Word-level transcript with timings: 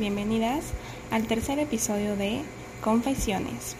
bienvenidas 0.00 0.64
al 1.10 1.26
tercer 1.26 1.58
episodio 1.58 2.16
de 2.16 2.40
Confesiones, 2.80 3.76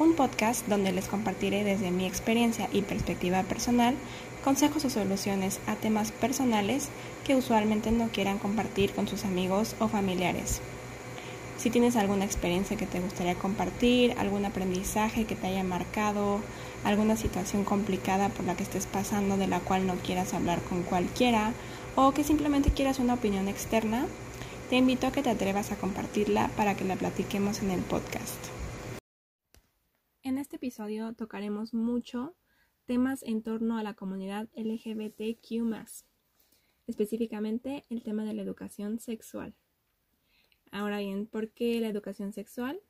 un 0.00 0.14
podcast 0.14 0.66
donde 0.66 0.90
les 0.90 1.06
compartiré 1.06 1.62
desde 1.62 1.92
mi 1.92 2.06
experiencia 2.06 2.68
y 2.72 2.82
perspectiva 2.82 3.44
personal 3.44 3.94
consejos 4.42 4.84
o 4.84 4.90
soluciones 4.90 5.60
a 5.68 5.76
temas 5.76 6.10
personales 6.10 6.88
que 7.24 7.36
usualmente 7.36 7.92
no 7.92 8.08
quieran 8.08 8.38
compartir 8.38 8.90
con 8.90 9.06
sus 9.06 9.24
amigos 9.24 9.76
o 9.78 9.86
familiares. 9.86 10.60
Si 11.56 11.70
tienes 11.70 11.94
alguna 11.94 12.24
experiencia 12.24 12.76
que 12.76 12.86
te 12.86 12.98
gustaría 12.98 13.36
compartir, 13.36 14.16
algún 14.18 14.44
aprendizaje 14.46 15.24
que 15.24 15.36
te 15.36 15.46
haya 15.46 15.62
marcado, 15.62 16.40
alguna 16.82 17.16
situación 17.16 17.62
complicada 17.62 18.28
por 18.30 18.44
la 18.44 18.56
que 18.56 18.64
estés 18.64 18.86
pasando 18.86 19.36
de 19.36 19.46
la 19.46 19.60
cual 19.60 19.86
no 19.86 19.94
quieras 19.94 20.34
hablar 20.34 20.60
con 20.62 20.82
cualquiera 20.82 21.52
o 21.94 22.10
que 22.10 22.24
simplemente 22.24 22.70
quieras 22.70 22.98
una 22.98 23.14
opinión 23.14 23.46
externa, 23.46 24.06
te 24.70 24.76
invito 24.76 25.08
a 25.08 25.10
que 25.10 25.24
te 25.24 25.30
atrevas 25.30 25.72
a 25.72 25.76
compartirla 25.76 26.48
para 26.56 26.76
que 26.76 26.84
la 26.84 26.94
platiquemos 26.94 27.60
en 27.60 27.72
el 27.72 27.82
podcast. 27.82 28.38
En 30.22 30.38
este 30.38 30.56
episodio 30.56 31.12
tocaremos 31.14 31.74
mucho 31.74 32.36
temas 32.86 33.24
en 33.24 33.42
torno 33.42 33.78
a 33.78 33.82
la 33.82 33.94
comunidad 33.94 34.48
LGBTQ, 34.54 35.74
específicamente 36.86 37.84
el 37.90 38.04
tema 38.04 38.24
de 38.24 38.32
la 38.32 38.42
educación 38.42 39.00
sexual. 39.00 39.56
Ahora 40.70 41.00
bien, 41.00 41.26
¿por 41.26 41.50
qué 41.50 41.80
la 41.80 41.88
educación 41.88 42.32
sexual? 42.32 42.80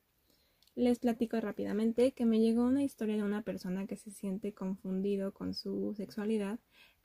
Les 0.75 0.99
platico 0.99 1.41
rápidamente 1.41 2.13
que 2.13 2.27
me 2.27 2.41
llegó 2.41 2.65
una 2.65 2.85
historia 2.85 3.17
de 3.17 3.23
una 3.23 3.41
persona 3.41 3.87
que 3.87 3.97
se 3.97 4.11
siente 4.11 4.53
confundido 4.53 5.33
con 5.33 5.55
su 5.55 5.95
sexualidad 5.97 6.61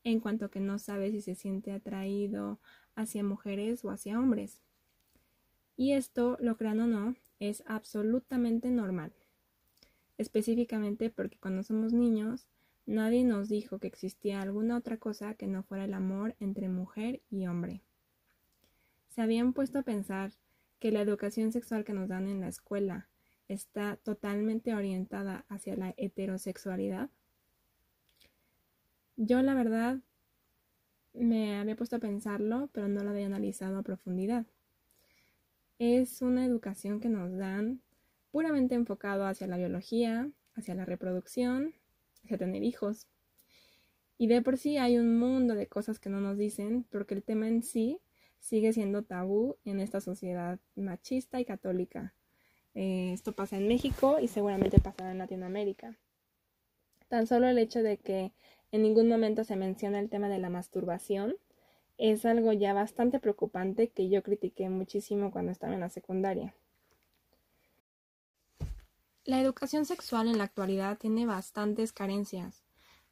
en 0.06 0.22
cuanto 0.22 0.50
que 0.50 0.62
no 0.62 0.80
sabe 0.80 1.12
si 1.12 1.20
se 1.20 1.36
siente 1.36 1.74
atraído 1.74 2.62
hacia 2.96 3.24
mujeres 3.24 3.84
o 3.84 3.90
hacia 3.90 4.18
hombres. 4.18 4.62
Y 5.76 5.92
esto, 5.92 6.38
lo 6.40 6.56
crean 6.56 6.80
o 6.80 6.88
no, 6.88 7.16
es 7.40 7.64
absolutamente 7.66 8.70
normal. 8.70 9.12
Específicamente 10.18 11.10
porque 11.10 11.38
cuando 11.38 11.64
somos 11.64 11.92
niños, 11.92 12.48
nadie 12.86 13.26
nos 13.26 13.50
dijo 13.50 13.80
que 13.80 13.88
existía 13.88 14.42
alguna 14.42 14.78
otra 14.78 14.98
cosa 14.98 15.34
que 15.34 15.48
no 15.48 15.64
fuera 15.64 15.84
el 15.84 15.94
amor 15.94 16.36
entre 16.40 16.70
mujer 16.70 17.22
y 17.30 17.48
hombre. 17.48 17.82
Se 19.10 19.22
habían 19.22 19.52
puesto 19.52 19.80
a 19.80 19.84
pensar 19.84 20.32
que 20.80 20.92
la 20.92 21.02
educación 21.02 21.52
sexual 21.52 21.84
que 21.84 21.94
nos 21.94 22.08
dan 22.08 22.30
en 22.30 22.40
la 22.40 22.48
escuela 22.48 23.10
está 23.48 23.98
totalmente 23.98 24.74
orientada 24.74 25.46
hacia 25.50 25.76
la 25.76 25.94
heterosexualidad? 25.98 27.10
Yo 29.18 29.42
la 29.42 29.54
verdad 29.54 30.00
me 31.14 31.58
había 31.58 31.76
puesto 31.76 31.96
a 31.96 32.00
pensarlo, 32.00 32.70
pero 32.74 32.88
no 32.90 33.04
lo 33.04 33.12
había 33.12 33.26
analizado 33.26 33.78
a 33.78 33.84
profundidad. 33.84 34.46
Es 35.80 36.22
una 36.22 36.46
educación 36.46 37.00
que 37.00 37.10
nos 37.10 37.38
dan 37.38 37.82
puramente 38.32 38.76
enfocado 38.76 39.26
hacia 39.26 39.48
la 39.48 39.58
biología, 39.58 40.30
hacia 40.56 40.76
la 40.76 40.84
reproducción, 40.84 41.74
hacia 42.24 42.38
tener 42.38 42.64
hijos. 42.64 43.08
Y 44.18 44.28
de 44.28 44.42
por 44.42 44.58
sí 44.58 44.78
hay 44.78 44.98
un 44.98 45.18
mundo 45.18 45.56
de 45.56 45.68
cosas 45.68 46.00
que 46.00 46.10
no 46.10 46.20
nos 46.20 46.38
dicen, 46.38 46.86
porque 46.90 47.14
el 47.14 47.24
tema 47.24 47.48
en 47.48 47.64
sí 47.64 48.00
sigue 48.40 48.74
siendo 48.74 49.04
tabú 49.04 49.58
en 49.64 49.80
esta 49.80 50.02
sociedad 50.02 50.60
machista 50.76 51.40
y 51.40 51.46
católica. 51.46 52.14
Eh, 52.74 53.12
esto 53.14 53.34
pasa 53.34 53.58
en 53.58 53.68
México 53.70 54.18
y 54.20 54.28
seguramente 54.28 54.80
pasará 54.80 55.12
en 55.12 55.18
Latinoamérica. 55.18 55.98
Tan 57.08 57.28
solo 57.28 57.48
el 57.48 57.58
hecho 57.58 57.82
de 57.82 57.98
que 57.98 58.34
en 58.76 58.84
ningún 58.84 59.08
momento 59.08 59.44
se 59.44 59.56
menciona 59.56 60.00
el 60.00 60.10
tema 60.10 60.30
de 60.30 60.38
la 60.38 60.50
masturbación 60.50 61.36
es 61.98 62.26
algo 62.26 62.52
ya 62.52 62.74
bastante 62.74 63.20
preocupante 63.20 63.90
que 63.90 64.10
yo 64.10 64.22
critiqué 64.22 64.70
muchísimo 64.70 65.32
cuando 65.32 65.52
estaba 65.52 65.74
en 65.74 65.80
la 65.80 65.90
secundaria. 65.90 66.54
La 69.24 69.42
educación 69.42 69.86
sexual 69.86 70.28
en 70.28 70.38
la 70.38 70.44
actualidad 70.44 70.98
tiene 70.98 71.26
bastantes 71.26 71.94
carencias 71.94 72.66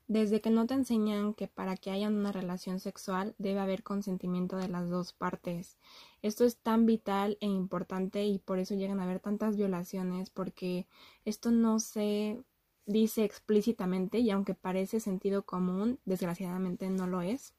desde 0.07 0.41
que 0.41 0.49
no 0.49 0.67
te 0.67 0.73
enseñan 0.73 1.33
que 1.33 1.47
para 1.47 1.77
que 1.77 1.89
haya 1.89 2.07
una 2.07 2.31
relación 2.31 2.79
sexual 2.79 3.35
debe 3.37 3.59
haber 3.59 3.83
consentimiento 3.83 4.57
de 4.57 4.67
las 4.67 4.89
dos 4.89 5.13
partes. 5.13 5.77
Esto 6.21 6.43
es 6.43 6.57
tan 6.57 6.85
vital 6.85 7.37
e 7.39 7.47
importante 7.47 8.25
y 8.25 8.39
por 8.39 8.59
eso 8.59 8.75
llegan 8.75 8.99
a 8.99 9.03
haber 9.03 9.19
tantas 9.19 9.55
violaciones 9.55 10.29
porque 10.29 10.87
esto 11.25 11.51
no 11.51 11.79
se 11.79 12.43
dice 12.85 13.23
explícitamente 13.23 14.19
y 14.19 14.31
aunque 14.31 14.53
parece 14.55 14.99
sentido 14.99 15.43
común, 15.43 15.99
desgraciadamente 16.05 16.89
no 16.89 17.07
lo 17.07 17.21
es. 17.21 17.53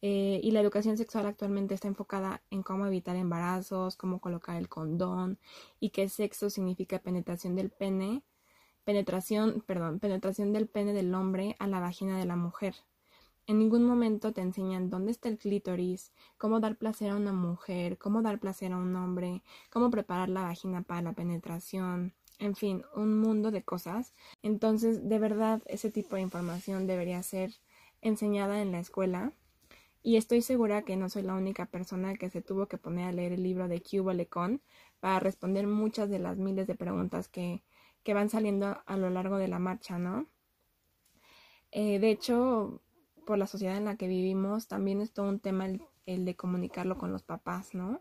Eh, 0.00 0.40
y 0.42 0.52
la 0.52 0.60
educación 0.60 0.96
sexual 0.96 1.26
actualmente 1.26 1.74
está 1.74 1.88
enfocada 1.88 2.42
en 2.50 2.62
cómo 2.62 2.86
evitar 2.86 3.16
embarazos, 3.16 3.96
cómo 3.96 4.20
colocar 4.20 4.56
el 4.56 4.68
condón 4.68 5.38
y 5.80 5.90
qué 5.90 6.08
sexo 6.08 6.50
significa 6.50 7.00
penetración 7.00 7.56
del 7.56 7.70
pene 7.70 8.22
penetración, 8.88 9.62
perdón, 9.66 9.98
penetración 9.98 10.54
del 10.54 10.66
pene 10.66 10.94
del 10.94 11.14
hombre 11.14 11.56
a 11.58 11.66
la 11.66 11.78
vagina 11.78 12.16
de 12.18 12.24
la 12.24 12.36
mujer. 12.36 12.74
En 13.46 13.58
ningún 13.58 13.84
momento 13.84 14.32
te 14.32 14.40
enseñan 14.40 14.88
dónde 14.88 15.10
está 15.10 15.28
el 15.28 15.36
clítoris, 15.36 16.10
cómo 16.38 16.58
dar 16.58 16.76
placer 16.78 17.10
a 17.10 17.16
una 17.16 17.34
mujer, 17.34 17.98
cómo 17.98 18.22
dar 18.22 18.38
placer 18.40 18.72
a 18.72 18.78
un 18.78 18.96
hombre, 18.96 19.42
cómo 19.68 19.90
preparar 19.90 20.30
la 20.30 20.44
vagina 20.44 20.80
para 20.80 21.02
la 21.02 21.12
penetración, 21.12 22.14
en 22.38 22.54
fin, 22.56 22.84
un 22.94 23.18
mundo 23.18 23.50
de 23.50 23.62
cosas. 23.62 24.14
Entonces, 24.42 25.08
de 25.08 25.18
verdad, 25.18 25.62
ese 25.66 25.90
tipo 25.90 26.16
de 26.16 26.22
información 26.22 26.86
debería 26.86 27.22
ser 27.22 27.52
enseñada 28.00 28.62
en 28.62 28.72
la 28.72 28.80
escuela. 28.80 29.32
Y 30.02 30.16
estoy 30.16 30.42
segura 30.42 30.82
que 30.82 30.96
no 30.96 31.08
soy 31.10 31.22
la 31.22 31.34
única 31.34 31.66
persona 31.66 32.14
que 32.14 32.30
se 32.30 32.40
tuvo 32.40 32.66
que 32.66 32.78
poner 32.78 33.08
a 33.08 33.12
leer 33.12 33.32
el 33.32 33.42
libro 33.42 33.68
de 33.68 33.82
Cuba 33.82 34.14
Lecon 34.14 34.60
para 35.00 35.20
responder 35.20 35.66
muchas 35.66 36.08
de 36.08 36.18
las 36.18 36.38
miles 36.38 36.66
de 36.66 36.76
preguntas 36.76 37.28
que 37.28 37.62
que 38.08 38.14
van 38.14 38.30
saliendo 38.30 38.82
a 38.86 38.96
lo 38.96 39.10
largo 39.10 39.36
de 39.36 39.48
la 39.48 39.58
marcha, 39.58 39.98
¿no? 39.98 40.26
Eh, 41.70 41.98
de 41.98 42.10
hecho, 42.10 42.80
por 43.26 43.36
la 43.36 43.46
sociedad 43.46 43.76
en 43.76 43.84
la 43.84 43.96
que 43.96 44.08
vivimos, 44.08 44.66
también 44.66 45.02
es 45.02 45.12
todo 45.12 45.28
un 45.28 45.40
tema 45.40 45.66
el, 46.06 46.24
de 46.24 46.34
comunicarlo 46.34 46.96
con 46.96 47.12
los 47.12 47.22
papás, 47.22 47.74
¿no? 47.74 48.00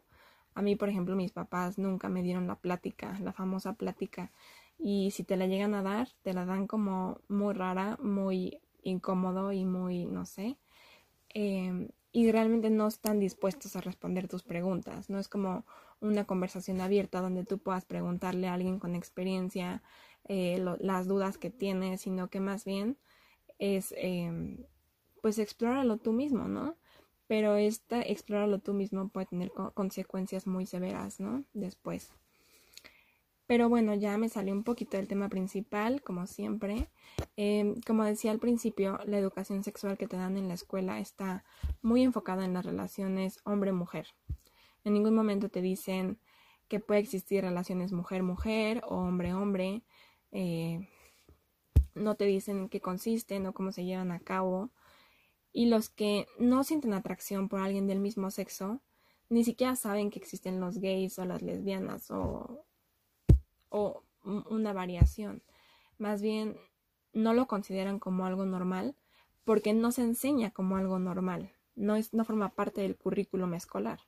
A 0.57 0.63
mí, 0.63 0.75
por 0.75 0.89
ejemplo, 0.89 1.15
mis 1.15 1.31
papás 1.31 1.77
nunca 1.77 2.09
me 2.09 2.23
dieron 2.23 2.47
la 2.47 2.55
plática, 2.55 3.15
la 3.21 3.31
famosa 3.31 3.73
plática, 3.73 4.31
y 4.79 5.11
si 5.11 5.23
te 5.23 5.37
la 5.37 5.45
llegan 5.45 5.75
a 5.75 5.83
dar, 5.83 6.09
te 6.23 6.33
la 6.33 6.45
dan 6.45 6.65
como 6.65 7.21
muy 7.27 7.53
rara, 7.53 7.99
muy 8.01 8.59
incómodo 8.81 9.51
y 9.51 9.65
muy, 9.65 10.05
no 10.05 10.25
sé, 10.25 10.57
em, 11.29 11.89
y 12.11 12.31
realmente 12.31 12.71
no 12.71 12.87
están 12.87 13.19
dispuestos 13.19 13.75
a 13.75 13.81
responder 13.81 14.27
tus 14.27 14.41
preguntas, 14.41 15.11
no 15.11 15.19
es 15.19 15.27
como 15.29 15.63
una 16.01 16.25
conversación 16.25 16.81
abierta 16.81 17.21
donde 17.21 17.45
tú 17.45 17.59
puedas 17.59 17.85
preguntarle 17.85 18.47
a 18.47 18.55
alguien 18.55 18.79
con 18.79 18.95
experiencia 18.95 19.83
eh, 20.27 20.57
las 20.79 21.07
dudas 21.07 21.37
que 21.37 21.51
tienes, 21.51 22.01
sino 22.01 22.29
que 22.29 22.39
más 22.39 22.65
bien 22.65 22.97
es 23.59 23.93
eh, 23.95 24.57
pues 25.21 25.37
explóralo 25.37 25.97
tú 25.97 26.13
mismo, 26.13 26.47
¿no? 26.47 26.77
Pero 27.27 27.55
esta 27.55 28.01
explóralo 28.01 28.59
tú 28.59 28.73
mismo 28.73 29.09
puede 29.09 29.27
tener 29.27 29.51
consecuencias 29.73 30.47
muy 30.47 30.65
severas, 30.65 31.19
¿no? 31.19 31.43
Después. 31.53 32.13
Pero 33.47 33.69
bueno, 33.69 33.93
ya 33.95 34.17
me 34.17 34.27
salió 34.27 34.53
un 34.53 34.63
poquito 34.63 34.97
del 34.97 35.07
tema 35.07 35.29
principal, 35.29 36.01
como 36.01 36.27
siempre. 36.27 36.89
Em, 37.37 37.75
como 37.85 38.03
decía 38.03 38.31
al 38.31 38.39
principio, 38.39 38.99
la 39.05 39.17
educación 39.17 39.63
sexual 39.63 39.97
que 39.97 40.07
te 40.07 40.17
dan 40.17 40.35
en 40.37 40.49
la 40.49 40.53
escuela 40.53 40.99
está 40.99 41.45
muy 41.81 42.03
enfocada 42.03 42.43
en 42.43 42.53
las 42.53 42.65
relaciones 42.65 43.39
hombre-mujer. 43.45 44.07
En 44.83 44.93
ningún 44.93 45.15
momento 45.15 45.49
te 45.49 45.61
dicen 45.61 46.19
que 46.67 46.81
puede 46.81 46.99
existir 46.99 47.43
relaciones 47.43 47.93
mujer-mujer 47.93 48.81
o 48.85 48.97
hombre-hombre. 48.97 49.83
Eh, 50.31 50.89
no 51.95 52.15
te 52.15 52.25
dicen 52.25 52.67
qué 52.67 52.81
consisten 52.81 53.45
o 53.47 53.53
cómo 53.53 53.71
se 53.71 53.85
llevan 53.85 54.11
a 54.11 54.19
cabo. 54.19 54.71
Y 55.57 55.65
los 55.65 55.89
que 55.89 56.27
no 56.37 56.63
sienten 56.63 56.93
atracción 56.93 57.49
por 57.49 57.61
alguien 57.61 57.87
del 57.87 57.97
mismo 57.97 58.29
sexo, 58.29 58.79
ni 59.27 59.43
siquiera 59.43 59.75
saben 59.75 60.11
que 60.11 60.19
existen 60.19 60.59
los 60.59 60.77
gays 60.77 61.17
o 61.17 61.25
las 61.25 61.41
lesbianas 61.41 62.11
o, 62.11 62.63
o 63.69 64.03
una 64.23 64.71
variación. 64.73 65.41
Más 65.97 66.21
bien, 66.21 66.57
no 67.11 67.33
lo 67.33 67.47
consideran 67.47 67.97
como 67.97 68.27
algo 68.27 68.45
normal 68.45 68.95
porque 69.45 69.73
no 69.73 69.91
se 69.91 70.03
enseña 70.03 70.51
como 70.51 70.77
algo 70.77 70.99
normal. 70.99 71.51
No, 71.75 71.95
es, 71.95 72.13
no 72.13 72.23
forma 72.23 72.49
parte 72.49 72.81
del 72.81 72.95
currículum 72.95 73.55
escolar. 73.55 74.01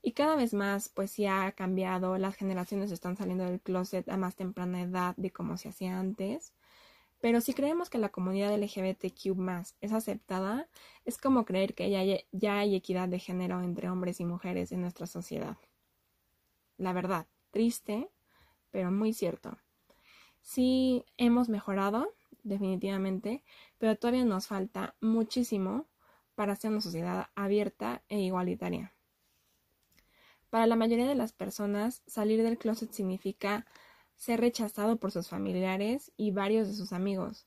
Y 0.00 0.12
cada 0.12 0.36
vez 0.36 0.54
más, 0.54 0.88
pues 0.88 1.18
ya 1.18 1.44
ha 1.44 1.52
cambiado, 1.52 2.16
las 2.16 2.34
generaciones 2.34 2.90
están 2.92 3.18
saliendo 3.18 3.44
del 3.44 3.60
closet 3.60 4.08
a 4.08 4.16
más 4.16 4.36
temprana 4.36 4.80
edad 4.80 5.14
de 5.18 5.32
como 5.32 5.58
se 5.58 5.68
hacía 5.68 6.00
antes. 6.00 6.54
Pero 7.20 7.40
si 7.40 7.52
creemos 7.52 7.90
que 7.90 7.98
la 7.98 8.08
comunidad 8.08 8.54
LGBTQ 8.54 9.36
es 9.80 9.92
aceptada, 9.92 10.68
es 11.04 11.18
como 11.18 11.44
creer 11.44 11.74
que 11.74 11.90
ya 11.90 12.00
hay, 12.00 12.24
ya 12.32 12.58
hay 12.58 12.74
equidad 12.74 13.08
de 13.08 13.18
género 13.18 13.60
entre 13.60 13.90
hombres 13.90 14.20
y 14.20 14.24
mujeres 14.24 14.72
en 14.72 14.80
nuestra 14.80 15.06
sociedad. 15.06 15.58
La 16.78 16.94
verdad, 16.94 17.26
triste, 17.50 18.08
pero 18.70 18.90
muy 18.90 19.12
cierto. 19.12 19.58
Sí 20.40 21.04
hemos 21.18 21.50
mejorado, 21.50 22.14
definitivamente, 22.42 23.44
pero 23.76 23.96
todavía 23.96 24.24
nos 24.24 24.46
falta 24.46 24.94
muchísimo 25.00 25.86
para 26.34 26.56
ser 26.56 26.70
una 26.70 26.80
sociedad 26.80 27.28
abierta 27.34 28.02
e 28.08 28.20
igualitaria. 28.20 28.94
Para 30.48 30.66
la 30.66 30.74
mayoría 30.74 31.06
de 31.06 31.14
las 31.14 31.32
personas, 31.32 32.02
salir 32.06 32.42
del 32.42 32.58
closet 32.58 32.90
significa 32.92 33.66
ser 34.20 34.38
rechazado 34.38 34.98
por 34.98 35.12
sus 35.12 35.28
familiares 35.28 36.12
y 36.18 36.30
varios 36.30 36.68
de 36.68 36.74
sus 36.74 36.92
amigos. 36.92 37.46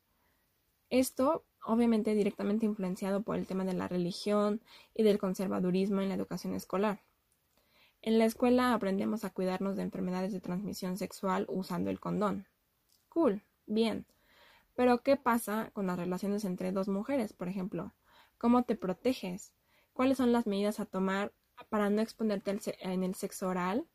Esto, 0.89 1.45
obviamente, 1.63 2.15
directamente 2.15 2.65
influenciado 2.65 3.21
por 3.21 3.37
el 3.37 3.45
tema 3.45 3.63
de 3.63 3.73
la 3.73 3.87
religión 3.87 4.59
y 4.95 5.03
del 5.03 5.19
conservadurismo 5.19 6.01
en 6.01 6.09
la 6.09 6.15
educación 6.15 6.55
escolar. 6.55 7.03
En 8.01 8.17
la 8.17 8.25
escuela 8.25 8.73
aprendemos 8.73 9.23
a 9.23 9.29
cuidarnos 9.29 9.75
de 9.75 9.83
enfermedades 9.83 10.33
de 10.33 10.41
transmisión 10.41 10.97
sexual 10.97 11.45
usando 11.47 11.91
el 11.91 11.99
condón. 11.99 12.47
Cool, 13.07 13.43
bien. 13.67 14.07
Pero, 14.73 15.03
¿qué 15.03 15.15
pasa 15.15 15.69
con 15.73 15.85
las 15.85 15.99
relaciones 15.99 16.43
entre 16.43 16.71
dos 16.71 16.87
mujeres, 16.87 17.33
por 17.33 17.49
ejemplo? 17.49 17.93
¿Cómo 18.39 18.63
te 18.63 18.75
proteges? 18.75 19.53
¿Cuáles 19.93 20.17
son 20.17 20.31
las 20.31 20.47
medidas 20.47 20.79
a 20.79 20.85
tomar 20.85 21.33
para 21.69 21.91
no 21.91 22.01
exponerte 22.01 22.57
en 22.79 23.03
el 23.03 23.13
sexo 23.13 23.47
oral, 23.47 23.85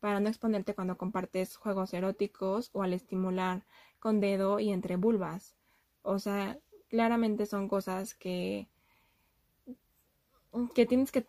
para 0.00 0.20
no 0.20 0.28
exponerte 0.28 0.74
cuando 0.74 0.96
compartes 0.96 1.56
juegos 1.56 1.94
eróticos 1.94 2.70
o 2.72 2.82
al 2.82 2.94
estimular 2.94 3.64
con 3.98 4.20
dedo 4.20 4.58
y 4.58 4.70
entre 4.70 4.96
vulvas. 4.96 5.54
O 6.02 6.18
sea, 6.18 6.58
claramente 6.88 7.46
son 7.46 7.68
cosas 7.68 8.14
que, 8.14 8.68
que 10.74 10.86
tienes 10.86 11.12
que 11.12 11.26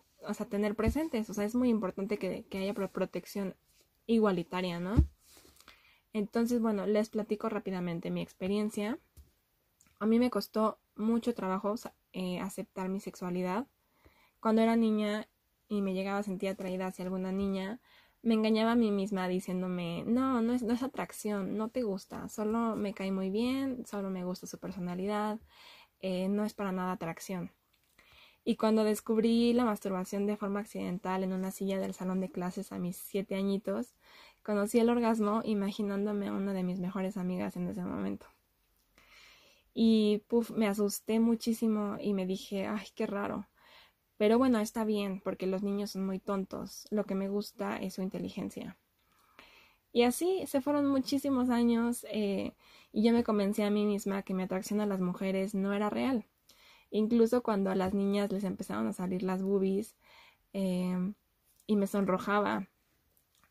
tener 0.50 0.75
presentes. 0.75 1.29
O 1.29 1.33
sea, 1.33 1.45
es 1.45 1.56
muy 1.56 1.69
importante 1.69 2.18
que, 2.18 2.45
que 2.50 2.59
haya 2.59 2.73
protección 2.73 3.56
igualitaria, 4.07 4.79
¿no? 4.79 4.95
Entonces, 6.13 6.62
bueno, 6.62 6.85
les 6.85 7.09
platico 7.09 7.50
rápidamente 7.50 8.09
mi 8.09 8.21
experiencia. 8.21 8.97
A 10.00 10.06
mí 10.06 10.19
me 10.19 10.29
costó 10.29 10.79
mucho 10.95 11.33
trabajo 11.33 11.75
eh, 12.13 12.39
aceptar 12.39 12.89
mi 12.89 13.00
sexualidad. 13.00 13.67
Cuando 14.39 14.62
era 14.62 14.75
niña 14.75 15.27
y 15.67 15.81
me 15.81 15.94
llegaba 15.94 16.19
a 16.19 16.24
sentir 16.24 16.50
atraída 16.50 16.88
hacia 16.88 17.06
alguna 17.06 17.31
niña, 17.31 17.79
me 18.23 18.35
engañaba 18.35 18.73
a 18.73 18.75
mí 18.75 18.91
misma 18.91 19.27
diciéndome, 19.27 20.03
no, 20.06 20.41
no 20.41 20.53
es, 20.53 20.62
no 20.63 20.73
es 20.73 20.83
atracción, 20.83 21.57
no 21.57 21.69
te 21.69 21.81
gusta, 21.83 22.27
solo 22.29 22.75
me 22.75 22.94
cae 22.94 23.12
muy 23.12 23.29
bien, 23.29 23.85
solo 23.88 24.09
me 24.09 24.23
gusta 24.23 24.47
su 24.47 24.59
personalidad, 24.59 25.39
eh, 26.01 26.27
no 26.29 26.45
es 26.45 26.53
para 26.53 26.71
nada 26.71 26.91
atracción. 26.94 27.51
Y 28.44 28.56
cuando 28.56 28.83
descubrí 28.83 29.53
la 29.53 29.65
masturbación 29.65 30.25
de 30.25 30.38
forma 30.38 30.62
accidental 30.62 31.23
en 31.23 31.33
una 31.33 31.51
silla 31.51 31.79
del 31.79 31.94
salón 31.94 32.21
de 32.21 32.31
clases 32.31 32.71
a 32.71 32.79
mis 32.79 32.97
siete 32.97 33.35
añitos, 33.35 33.94
conocí 34.44 34.79
el 34.79 34.89
orgasmo 34.89 35.41
imaginándome 35.44 36.27
a 36.27 36.33
una 36.33 36.53
de 36.53 36.63
mis 36.63 36.79
mejores 36.79 37.17
amigas 37.17 37.56
en 37.56 37.67
ese 37.67 37.83
momento. 37.83 38.25
Y 39.74 40.24
me 40.56 40.67
asusté 40.67 41.19
muchísimo 41.19 41.97
y 42.01 42.13
me 42.13 42.25
dije, 42.25 42.67
ay, 42.67 42.88
qué 42.95 43.06
raro. 43.06 43.47
Pero 44.21 44.38
bueno, 44.38 44.59
está 44.59 44.83
bien, 44.83 45.19
porque 45.19 45.47
los 45.47 45.63
niños 45.63 45.89
son 45.89 46.06
muy 46.06 46.19
tontos. 46.19 46.85
Lo 46.91 47.06
que 47.06 47.15
me 47.15 47.27
gusta 47.27 47.77
es 47.77 47.95
su 47.95 48.03
inteligencia. 48.03 48.77
Y 49.91 50.03
así 50.03 50.45
se 50.45 50.62
fueron 50.62 50.85
muchísimos 50.85 51.50
años 51.50 52.06
eh, 52.07 52.53
y 52.94 53.01
yo 53.01 53.13
me 53.13 53.23
convencí 53.23 53.63
a 53.63 53.71
mí 53.71 53.83
misma 53.83 54.21
que 54.21 54.35
mi 54.35 54.44
atracción 54.44 54.79
a 54.79 54.85
las 54.85 55.00
mujeres 55.00 55.56
no 55.56 55.73
era 55.73 55.89
real. 55.89 56.27
Incluso 56.91 57.41
cuando 57.41 57.71
a 57.71 57.75
las 57.75 57.95
niñas 57.95 58.31
les 58.31 58.44
empezaron 58.44 58.85
a 58.85 58.94
salir 58.94 59.23
las 59.23 59.41
boobies 59.41 59.95
eh, 60.53 60.95
y 61.65 61.75
me 61.75 61.88
sonrojaba 61.88 62.67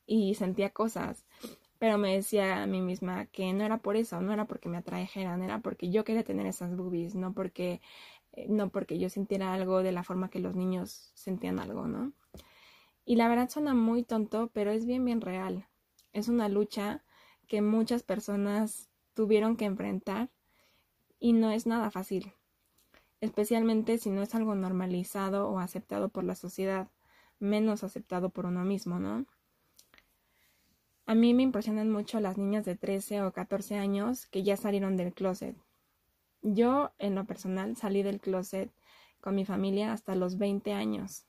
y 0.06 0.36
sentía 0.36 0.70
cosas, 0.70 1.26
pero 1.80 1.98
me 1.98 2.14
decía 2.14 2.62
a 2.62 2.66
mí 2.66 2.80
misma 2.80 3.26
que 3.26 3.52
no 3.54 3.64
era 3.64 3.78
por 3.78 3.96
eso, 3.96 4.20
no 4.20 4.32
era 4.32 4.44
porque 4.44 4.68
me 4.68 4.76
atrajeran, 4.76 5.42
era 5.42 5.58
porque 5.58 5.90
yo 5.90 6.04
quería 6.04 6.22
tener 6.22 6.46
esas 6.46 6.76
boobies, 6.76 7.16
no 7.16 7.32
porque 7.32 7.80
no 8.48 8.70
porque 8.70 8.98
yo 8.98 9.08
sintiera 9.08 9.52
algo 9.52 9.82
de 9.82 9.92
la 9.92 10.04
forma 10.04 10.30
que 10.30 10.40
los 10.40 10.56
niños 10.56 11.10
sentían 11.14 11.58
algo, 11.58 11.86
¿no? 11.86 12.12
Y 13.04 13.16
la 13.16 13.28
verdad 13.28 13.50
suena 13.50 13.74
muy 13.74 14.04
tonto, 14.04 14.50
pero 14.52 14.70
es 14.70 14.86
bien, 14.86 15.04
bien 15.04 15.20
real. 15.20 15.66
Es 16.12 16.28
una 16.28 16.48
lucha 16.48 17.02
que 17.46 17.62
muchas 17.62 18.02
personas 18.02 18.88
tuvieron 19.14 19.56
que 19.56 19.64
enfrentar 19.64 20.30
y 21.18 21.32
no 21.32 21.50
es 21.50 21.66
nada 21.66 21.90
fácil, 21.90 22.32
especialmente 23.20 23.98
si 23.98 24.10
no 24.10 24.22
es 24.22 24.34
algo 24.34 24.54
normalizado 24.54 25.48
o 25.50 25.58
aceptado 25.58 26.08
por 26.08 26.24
la 26.24 26.34
sociedad, 26.34 26.88
menos 27.38 27.84
aceptado 27.84 28.30
por 28.30 28.46
uno 28.46 28.64
mismo, 28.64 28.98
¿no? 28.98 29.26
A 31.06 31.14
mí 31.14 31.34
me 31.34 31.42
impresionan 31.42 31.90
mucho 31.90 32.20
las 32.20 32.38
niñas 32.38 32.64
de 32.64 32.76
13 32.76 33.22
o 33.22 33.32
14 33.32 33.76
años 33.76 34.26
que 34.26 34.44
ya 34.44 34.56
salieron 34.56 34.96
del 34.96 35.12
closet, 35.12 35.56
yo, 36.42 36.92
en 36.98 37.14
lo 37.14 37.24
personal, 37.24 37.76
salí 37.76 38.02
del 38.02 38.20
closet 38.20 38.70
con 39.20 39.34
mi 39.34 39.44
familia 39.44 39.92
hasta 39.92 40.14
los 40.14 40.38
20 40.38 40.72
años. 40.72 41.24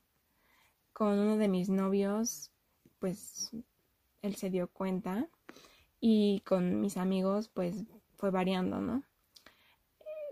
Con 0.92 1.18
uno 1.18 1.36
de 1.36 1.48
mis 1.48 1.68
novios, 1.68 2.50
pues 2.98 3.50
él 4.22 4.36
se 4.36 4.50
dio 4.50 4.68
cuenta 4.68 5.28
y 6.00 6.40
con 6.40 6.80
mis 6.80 6.96
amigos, 6.96 7.48
pues 7.48 7.84
fue 8.16 8.30
variando, 8.30 8.80
¿no? 8.80 9.02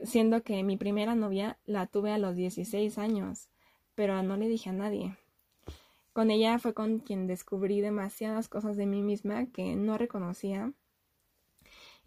Siendo 0.03 0.43
que 0.43 0.63
mi 0.63 0.77
primera 0.77 1.15
novia 1.15 1.59
la 1.67 1.87
tuve 1.87 2.13
a 2.13 2.19
los 2.19 2.37
16 2.37 2.97
años, 2.99 3.49
pero 3.95 4.23
no 4.23 4.37
le 4.37 4.49
dije 4.49 4.71
a 4.71 4.73
nadie. 4.73 5.17
Con 6.13 6.31
ella 6.31 6.59
fue 6.59 6.75
con 6.75 6.99
quien 6.99 7.27
descubrí 7.27 7.81
demasiadas 7.81 8.49
cosas 8.49 8.77
de 8.77 8.87
mí 8.87 9.03
misma 9.03 9.47
que 9.47 9.77
no 9.77 9.99
reconocía 9.99 10.73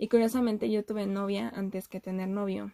y 0.04 0.10
curiosamente 0.10 0.70
yo 0.70 0.84
tuve 0.84 1.06
novia 1.06 1.48
antes 1.56 1.88
que 1.88 2.02
tener 2.02 2.28
novio. 2.28 2.74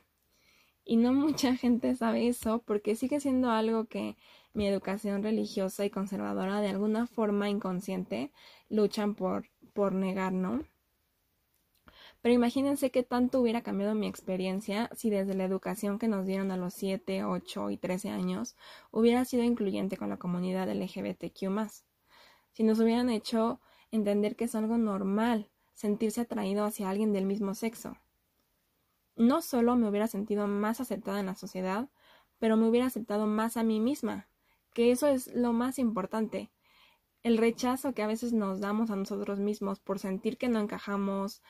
Y 0.83 0.97
no 0.97 1.13
mucha 1.13 1.55
gente 1.55 1.95
sabe 1.95 2.27
eso 2.27 2.63
porque 2.65 2.95
sigue 2.95 3.19
siendo 3.19 3.51
algo 3.51 3.85
que 3.85 4.17
mi 4.55 4.65
educación 4.65 5.21
religiosa 5.21 5.85
y 5.85 5.91
conservadora 5.91 6.59
de 6.59 6.69
alguna 6.69 7.05
forma 7.05 7.47
inconsciente 7.47 8.31
luchan 8.67 9.13
por, 9.13 9.47
por 9.73 9.93
negar, 9.93 10.33
¿no? 10.33 10.63
Pero 12.23 12.33
imagínense 12.33 12.89
qué 12.89 13.03
tanto 13.03 13.39
hubiera 13.41 13.61
cambiado 13.61 13.93
mi 13.93 14.07
experiencia 14.07 14.89
si 14.95 15.11
desde 15.11 15.35
la 15.35 15.45
educación 15.45 15.99
que 15.99 16.07
nos 16.07 16.25
dieron 16.25 16.49
a 16.49 16.57
los 16.57 16.73
7, 16.73 17.25
8 17.25 17.69
y 17.69 17.77
13 17.77 18.09
años 18.09 18.55
hubiera 18.89 19.23
sido 19.23 19.43
incluyente 19.43 19.97
con 19.97 20.09
la 20.09 20.17
comunidad 20.17 20.67
LGBTQ. 20.67 21.69
Si 22.53 22.63
nos 22.63 22.79
hubieran 22.79 23.11
hecho 23.11 23.61
entender 23.91 24.35
que 24.35 24.45
es 24.45 24.55
algo 24.55 24.79
normal 24.79 25.51
sentirse 25.79 26.19
atraído 26.19 26.65
hacia 26.65 26.89
alguien 26.89 27.13
del 27.13 27.25
mismo 27.25 27.53
sexo. 27.55 27.95
No 29.15 29.41
solo 29.41 29.77
me 29.77 29.87
hubiera 29.87 30.07
sentido 30.07 30.45
más 30.45 30.81
aceptada 30.81 31.21
en 31.21 31.27
la 31.27 31.35
sociedad, 31.35 31.87
pero 32.37 32.57
me 32.57 32.67
hubiera 32.67 32.87
aceptado 32.87 33.27
más 33.27 33.55
a 33.55 33.63
mí 33.63 33.79
misma, 33.79 34.27
que 34.73 34.91
eso 34.91 35.07
es 35.07 35.33
lo 35.33 35.53
más 35.53 35.79
importante. 35.79 36.51
El 37.23 37.37
rechazo 37.37 37.93
que 37.93 38.03
a 38.03 38.07
veces 38.07 38.33
nos 38.33 38.59
damos 38.59 38.91
a 38.91 38.97
nosotros 38.97 39.39
mismos 39.39 39.79
por 39.79 39.99
sentir 39.99 40.37
que 40.37 40.49
no 40.49 40.59
encajamos, 40.59 41.41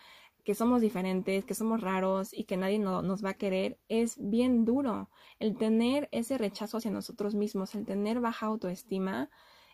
que 0.44 0.54
somos 0.54 0.82
diferentes, 0.82 1.44
que 1.44 1.56
somos 1.56 1.82
raros 1.82 2.32
y 2.32 2.44
que 2.44 2.56
nadie 2.56 2.78
nos 2.78 3.26
va 3.26 3.32
a 3.32 3.38
querer, 3.38 3.80
es 3.88 4.16
bien 4.20 4.64
duro. 4.64 5.10
El 5.40 5.58
tener 5.58 6.08
ese 6.12 6.38
rechazo 6.38 6.78
hacia 6.78 6.92
nosotros 6.92 7.34
mismos, 7.34 7.74
el 7.74 7.84
tener 7.84 8.20
baja 8.20 8.46
autoestima, 8.46 9.32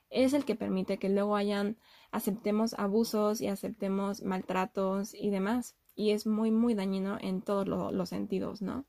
es 0.10 0.34
el 0.34 0.46
que 0.46 0.56
permite 0.56 0.98
que 0.98 1.10
luego 1.10 1.36
hayan, 1.36 1.78
aceptemos 2.12 2.74
abusos 2.76 3.42
y 3.42 3.48
aceptemos 3.48 4.22
maltratos 4.24 5.14
y 5.14 5.30
demás. 5.30 5.76
Y 5.96 6.12
es 6.12 6.28
muy, 6.28 6.52
muy 6.52 6.74
dañino 6.74 7.18
en 7.22 7.42
todos 7.42 7.68
los 7.68 8.10
sentidos, 8.10 8.62
¿no? 8.62 8.86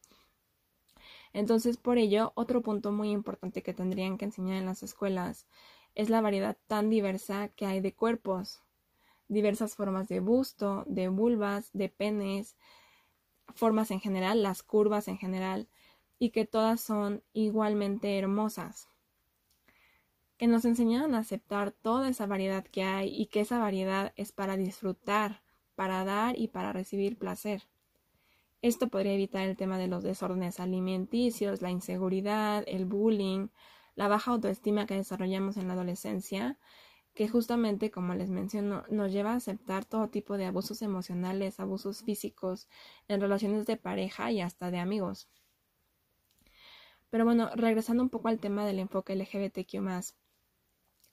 Entonces, 1.33 1.77
por 1.77 1.99
ello, 1.99 2.33
otro 2.35 2.63
punto 2.63 2.93
muy 2.93 3.11
importante 3.11 3.63
que 3.63 3.75
tendrían 3.75 4.19
que 4.19 4.25
enseñar 4.25 4.57
en 4.57 4.67
las 4.67 4.83
escuelas 4.83 5.47
es 5.95 6.11
la 6.11 6.21
variedad 6.21 6.57
tan 6.67 6.91
diversa 6.91 7.49
que 7.49 7.67
hay 7.67 7.81
de 7.81 7.95
cuerpos, 7.95 8.63
diversas 9.29 9.75
formas 9.77 10.09
de 10.09 10.21
busto, 10.21 10.85
de 10.87 11.09
vulvas, 11.09 11.71
de 11.73 11.89
penes, 11.89 12.57
formas 13.55 13.91
en 13.91 14.01
general, 14.01 14.43
las 14.43 14.63
curvas 14.63 15.09
en 15.09 15.19
general, 15.19 15.69
y 16.19 16.31
que 16.31 16.47
todas 16.47 16.81
son 16.81 17.23
igualmente 17.33 18.19
hermosas 18.19 18.89
que 20.39 20.47
nos 20.47 20.65
enseñaron 20.65 21.15
a 21.15 21.19
aceptar 21.19 21.73
toda 21.73 22.09
esa 22.09 22.27
variedad 22.27 22.65
que 22.65 22.83
hay 22.83 23.09
y 23.09 23.27
que 23.27 23.41
esa 23.41 23.59
variedad 23.59 24.13
es 24.17 24.33
para 24.33 24.57
disfrutar, 24.57 25.43
para 25.75 26.05
dar 26.05 26.39
y 26.39 26.49
para 26.49 26.73
recibir 26.73 27.17
placer. 27.19 27.63
Esto 28.63 28.89
podría 28.89 29.13
evitar 29.13 29.49
el 29.49 29.57
tema 29.57 29.79
de 29.79 29.87
los 29.87 30.03
desórdenes 30.03 30.61
alimenticios, 30.61 31.63
la 31.63 31.71
inseguridad, 31.71 32.65
el 32.67 32.85
bullying, 32.85 33.49
la 33.95 34.09
baja 34.09 34.33
autoestima 34.33 34.87
que 34.87 34.95
desarrollamos 34.95 35.57
en 35.57 35.69
la 35.69 35.75
adolescencia, 35.75 36.59
que 37.15 37.29
justamente, 37.29 37.91
como 37.91 38.15
les 38.15 38.29
menciono, 38.29 38.85
nos 38.91 39.11
lleva 39.13 39.33
a 39.33 39.37
aceptar 39.37 39.87
todo 39.87 40.09
tipo 40.09 40.37
de 40.37 40.47
abusos 40.47 40.83
emocionales, 40.83 41.61
abusos 41.61 42.03
físicos 42.03 42.69
en 43.09 43.21
relaciones 43.21 43.65
de 43.67 43.79
pareja 43.79 44.31
y 44.33 44.43
hasta 44.43 44.71
de 44.71 44.79
amigos. 44.79 45.29
Pero 47.09 47.25
bueno, 47.25 47.51
regresando 47.55 48.03
un 48.03 48.11
poco 48.11 48.29
al 48.29 48.39
tema 48.39 48.67
del 48.67 48.79
enfoque 48.79 49.15
LGBTQ 49.15 49.81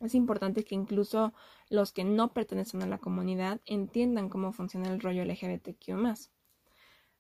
es 0.03 0.15
importante 0.15 0.63
que 0.63 0.75
incluso 0.75 1.33
los 1.69 1.91
que 1.91 2.03
no 2.03 2.33
pertenecen 2.33 2.81
a 2.83 2.87
la 2.87 2.97
comunidad 2.97 3.61
entiendan 3.65 4.29
cómo 4.29 4.51
funciona 4.51 4.91
el 4.91 4.99
rollo 4.99 5.23
LGBTQ. 5.23 5.93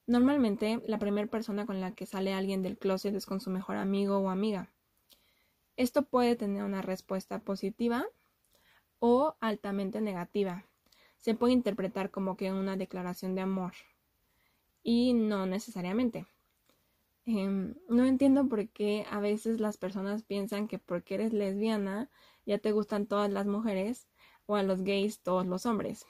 Normalmente, 0.05 0.81
la 0.85 0.99
primera 0.99 1.27
persona 1.27 1.65
con 1.65 1.79
la 1.79 1.91
que 1.91 2.05
sale 2.05 2.33
alguien 2.33 2.61
del 2.61 2.77
closet 2.77 3.15
es 3.15 3.25
con 3.25 3.39
su 3.39 3.49
mejor 3.49 3.77
amigo 3.77 4.17
o 4.17 4.29
amiga. 4.29 4.69
Esto 5.77 6.03
puede 6.03 6.35
tener 6.35 6.63
una 6.63 6.81
respuesta 6.81 7.39
positiva 7.39 8.05
o 8.99 9.35
altamente 9.39 10.01
negativa. 10.01 10.65
Se 11.17 11.35
puede 11.35 11.53
interpretar 11.53 12.11
como 12.11 12.35
que 12.35 12.51
una 12.51 12.75
declaración 12.75 13.33
de 13.33 13.41
amor 13.41 13.73
y 14.83 15.13
no 15.13 15.45
necesariamente. 15.45 16.27
Em, 17.25 17.75
no 17.87 18.05
entiendo 18.05 18.47
por 18.49 18.67
qué 18.69 19.05
a 19.09 19.19
veces 19.19 19.59
las 19.59 19.77
personas 19.77 20.23
piensan 20.23 20.67
que 20.67 20.77
porque 20.79 21.15
eres 21.15 21.31
lesbiana 21.33 22.09
ya 22.45 22.57
te 22.57 22.73
gustan 22.73 23.07
todas 23.07 23.31
las 23.31 23.45
mujeres 23.45 24.07
o 24.45 24.55
a 24.57 24.63
los 24.63 24.81
gays 24.83 25.21
todos 25.21 25.45
los 25.45 25.65
hombres. 25.65 26.05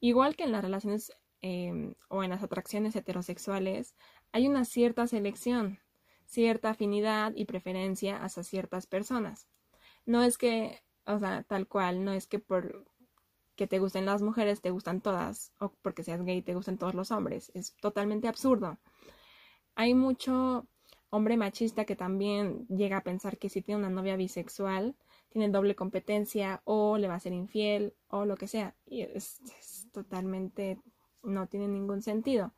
Igual 0.00 0.36
que 0.36 0.44
en 0.44 0.52
las 0.52 0.62
relaciones 0.62 1.12
em, 1.40 1.94
o 2.08 2.22
en 2.22 2.30
las 2.30 2.42
atracciones 2.42 2.94
heterosexuales, 2.96 3.94
hay 4.32 4.46
una 4.48 4.64
cierta 4.64 5.06
selección, 5.06 5.78
cierta 6.26 6.70
afinidad 6.70 7.32
y 7.34 7.46
preferencia 7.46 8.22
hacia 8.22 8.42
ciertas 8.42 8.86
personas. 8.86 9.46
No 10.06 10.22
es 10.22 10.38
que, 10.38 10.82
o 11.06 11.18
sea, 11.18 11.42
tal 11.44 11.68
cual, 11.68 12.04
no 12.04 12.12
es 12.12 12.26
que 12.26 12.38
por 12.38 12.84
que 13.56 13.66
te 13.66 13.78
gusten 13.78 14.06
las 14.06 14.22
mujeres 14.22 14.60
te 14.60 14.70
gustan 14.70 15.00
todas 15.00 15.52
o 15.58 15.70
porque 15.82 16.02
seas 16.04 16.22
gay 16.24 16.42
te 16.42 16.54
gustan 16.54 16.78
todos 16.78 16.94
los 16.94 17.10
hombres. 17.10 17.50
Es 17.54 17.74
totalmente 17.80 18.28
absurdo. 18.28 18.78
Hay 19.76 19.94
mucho 19.94 20.66
hombre 21.10 21.36
machista 21.36 21.84
que 21.84 21.96
también 21.96 22.66
llega 22.68 22.96
a 22.96 23.04
pensar 23.04 23.38
que 23.38 23.48
si 23.48 23.62
tiene 23.62 23.78
una 23.80 23.90
novia 23.90 24.16
bisexual 24.16 24.96
tiene 25.28 25.50
doble 25.50 25.74
competencia 25.74 26.62
o 26.64 26.96
le 26.96 27.08
va 27.08 27.14
a 27.14 27.20
ser 27.20 27.34
infiel 27.34 27.94
o 28.08 28.24
lo 28.24 28.36
que 28.36 28.48
sea. 28.48 28.74
Y 28.86 29.02
es, 29.02 29.38
totalmente, 29.92 30.78
no 31.22 31.46
tiene 31.46 31.68
ningún 31.68 32.00
sentido. 32.00 32.54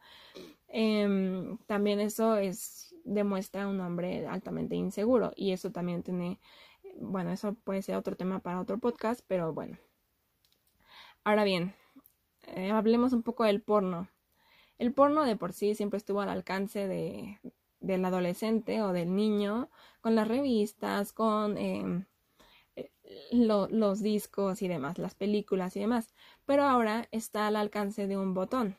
Em, 0.69 1.59
también 1.67 1.99
eso 1.99 2.37
es, 2.37 2.95
demuestra 3.05 3.67
un 3.67 3.81
hombre 3.81 4.27
altamente 4.29 4.77
inseguro 4.77 5.33
y 5.35 5.53
eso 5.53 5.73
también 5.73 6.05
tiene, 6.05 6.39
bueno, 7.01 7.33
eso 7.33 7.55
puede 7.55 7.83
ser 7.83 7.97
otro 7.97 8.17
tema 8.17 8.39
para 8.39 8.61
otro 8.61 8.79
podcast, 8.79 9.23
pero 9.27 9.53
bueno. 9.53 9.77
Ahora 11.25 11.43
bien, 11.45 11.75
eh, 12.47 12.71
hablemos 12.71 13.13
un 13.13 13.23
poco 13.23 13.45
del 13.45 13.61
porno. 13.61 14.09
El 14.79 14.93
porno 14.93 15.25
de 15.25 15.37
por 15.37 15.53
sí 15.53 15.75
siempre 15.75 15.99
estuvo 15.99 16.21
al 16.21 16.29
alcance 16.29 16.87
de, 16.87 17.41
del 17.81 18.05
adolescente 18.05 18.83
o 18.83 18.93
del 18.93 19.15
niño 19.15 19.71
con 20.01 20.15
las 20.15 20.29
revistas, 20.29 21.13
con 21.13 21.59
em, 21.59 22.05
los 23.33 24.01
discos 24.03 24.63
y 24.63 24.69
demás, 24.69 24.99
las 24.99 25.15
películas 25.15 25.77
y 25.77 25.81
demás, 25.81 26.15
pero 26.47 26.65
ahora 26.65 27.09
está 27.11 27.47
al 27.47 27.57
alcance 27.57 28.07
de 28.07 28.17
un 28.17 28.35
botón. 28.35 28.77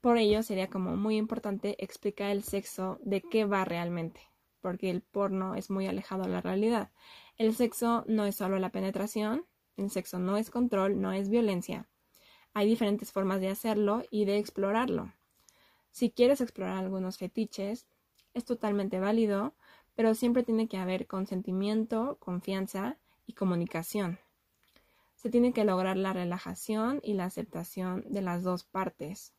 Por 0.00 0.18
ello 0.18 0.42
sería 0.42 0.68
como 0.68 0.96
muy 0.96 1.16
importante 1.16 1.76
explicar 1.82 2.30
el 2.30 2.42
sexo 2.42 2.98
de 3.02 3.22
qué 3.22 3.44
va 3.44 3.64
realmente, 3.64 4.20
porque 4.60 4.90
el 4.90 5.02
porno 5.02 5.54
es 5.54 5.70
muy 5.70 5.86
alejado 5.86 6.24
de 6.24 6.30
la 6.30 6.40
realidad. 6.40 6.90
El 7.36 7.54
sexo 7.54 8.04
no 8.08 8.24
es 8.26 8.34
solo 8.36 8.58
la 8.58 8.70
penetración, 8.70 9.46
el 9.76 9.90
sexo 9.90 10.18
no 10.18 10.36
es 10.36 10.50
control, 10.50 11.00
no 11.00 11.12
es 11.12 11.28
violencia. 11.28 11.88
Hay 12.54 12.66
diferentes 12.66 13.12
formas 13.12 13.40
de 13.40 13.48
hacerlo 13.48 14.02
y 14.10 14.26
de 14.26 14.36
explorarlo. 14.36 15.10
Si 15.90 16.10
quieres 16.10 16.42
explorar 16.42 16.76
algunos 16.76 17.16
fetiches, 17.16 17.86
es 18.34 18.44
totalmente 18.44 19.00
válido, 19.00 19.54
pero 19.94 20.14
siempre 20.14 20.42
tiene 20.42 20.68
que 20.68 20.76
haber 20.76 21.06
consentimiento, 21.06 22.18
confianza 22.20 22.98
y 23.26 23.32
comunicación. 23.32 24.18
Se 25.16 25.30
tiene 25.30 25.54
que 25.54 25.64
lograr 25.64 25.96
la 25.96 26.12
relajación 26.12 27.00
y 27.02 27.14
la 27.14 27.24
aceptación 27.24 28.04
de 28.08 28.20
las 28.20 28.42
dos 28.42 28.64
partes. 28.64 29.32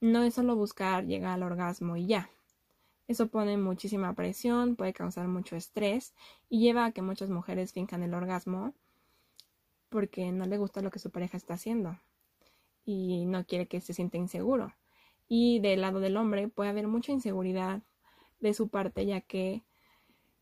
No 0.00 0.24
es 0.24 0.34
solo 0.34 0.56
buscar 0.56 1.06
llegar 1.06 1.32
al 1.32 1.44
orgasmo 1.44 1.96
y 1.96 2.06
ya. 2.06 2.30
Eso 3.06 3.28
pone 3.28 3.56
muchísima 3.58 4.12
presión, 4.14 4.74
puede 4.74 4.92
causar 4.92 5.28
mucho 5.28 5.54
estrés 5.54 6.14
y 6.48 6.60
lleva 6.60 6.84
a 6.84 6.92
que 6.92 7.02
muchas 7.02 7.30
mujeres 7.30 7.72
finjan 7.72 8.02
el 8.02 8.14
orgasmo 8.14 8.74
porque 9.88 10.32
no 10.32 10.46
le 10.46 10.58
gusta 10.58 10.82
lo 10.82 10.90
que 10.90 10.98
su 10.98 11.10
pareja 11.10 11.36
está 11.36 11.54
haciendo 11.54 11.98
y 12.88 13.26
no 13.26 13.44
quiere 13.44 13.68
que 13.68 13.82
se 13.82 13.92
sienta 13.92 14.16
inseguro. 14.16 14.74
Y 15.28 15.60
del 15.60 15.82
lado 15.82 16.00
del 16.00 16.16
hombre 16.16 16.48
puede 16.48 16.70
haber 16.70 16.88
mucha 16.88 17.12
inseguridad 17.12 17.82
de 18.40 18.54
su 18.54 18.68
parte 18.68 19.04
ya 19.04 19.20
que 19.20 19.62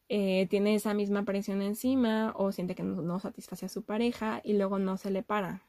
eh, 0.08 0.46
tiene 0.48 0.76
esa 0.76 0.94
misma 0.94 1.24
presión 1.24 1.60
encima 1.60 2.32
o 2.36 2.52
siente 2.52 2.76
que 2.76 2.84
no, 2.84 3.18
satisface 3.18 3.66
a 3.66 3.68
su 3.68 3.82
pareja 3.82 4.40
y 4.44 4.52
luego 4.52 4.78
no 4.78 4.96
se 4.96 5.10
le 5.10 5.24
para. 5.24 5.62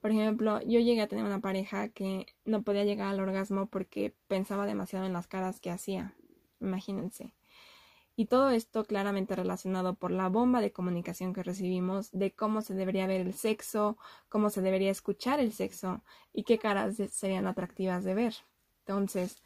Por 0.00 0.12
ejemplo, 0.12 0.60
yo 0.62 0.78
llegué 0.78 1.00
a 1.00 1.08
tener 1.08 1.24
una 1.24 1.40
pareja 1.40 1.88
que 1.88 2.26
no 2.44 2.62
podía 2.62 2.84
llegar 2.84 3.08
al 3.08 3.18
orgasmo 3.18 3.66
porque 3.66 4.14
pensaba 4.28 4.66
demasiado 4.66 5.04
en 5.04 5.12
las 5.12 5.26
caras 5.26 5.58
que 5.58 5.70
hacía. 5.70 6.14
Imagínense. 6.60 7.32
Y 8.18 8.26
todo 8.26 8.50
esto 8.50 8.84
claramente 8.84 9.36
relacionado 9.36 9.94
por 9.94 10.10
la 10.10 10.28
bomba 10.28 10.60
de 10.60 10.72
comunicación 10.72 11.32
que 11.32 11.44
recibimos 11.44 12.10
de 12.10 12.32
cómo 12.34 12.62
se 12.62 12.74
debería 12.74 13.06
ver 13.06 13.20
el 13.20 13.32
sexo, 13.32 13.96
cómo 14.28 14.50
se 14.50 14.60
debería 14.60 14.90
escuchar 14.90 15.38
el 15.38 15.52
sexo 15.52 16.02
y 16.32 16.42
qué 16.42 16.58
caras 16.58 16.96
serían 17.12 17.46
atractivas 17.46 18.02
de 18.02 18.14
ver. 18.14 18.34
Entonces, 18.80 19.40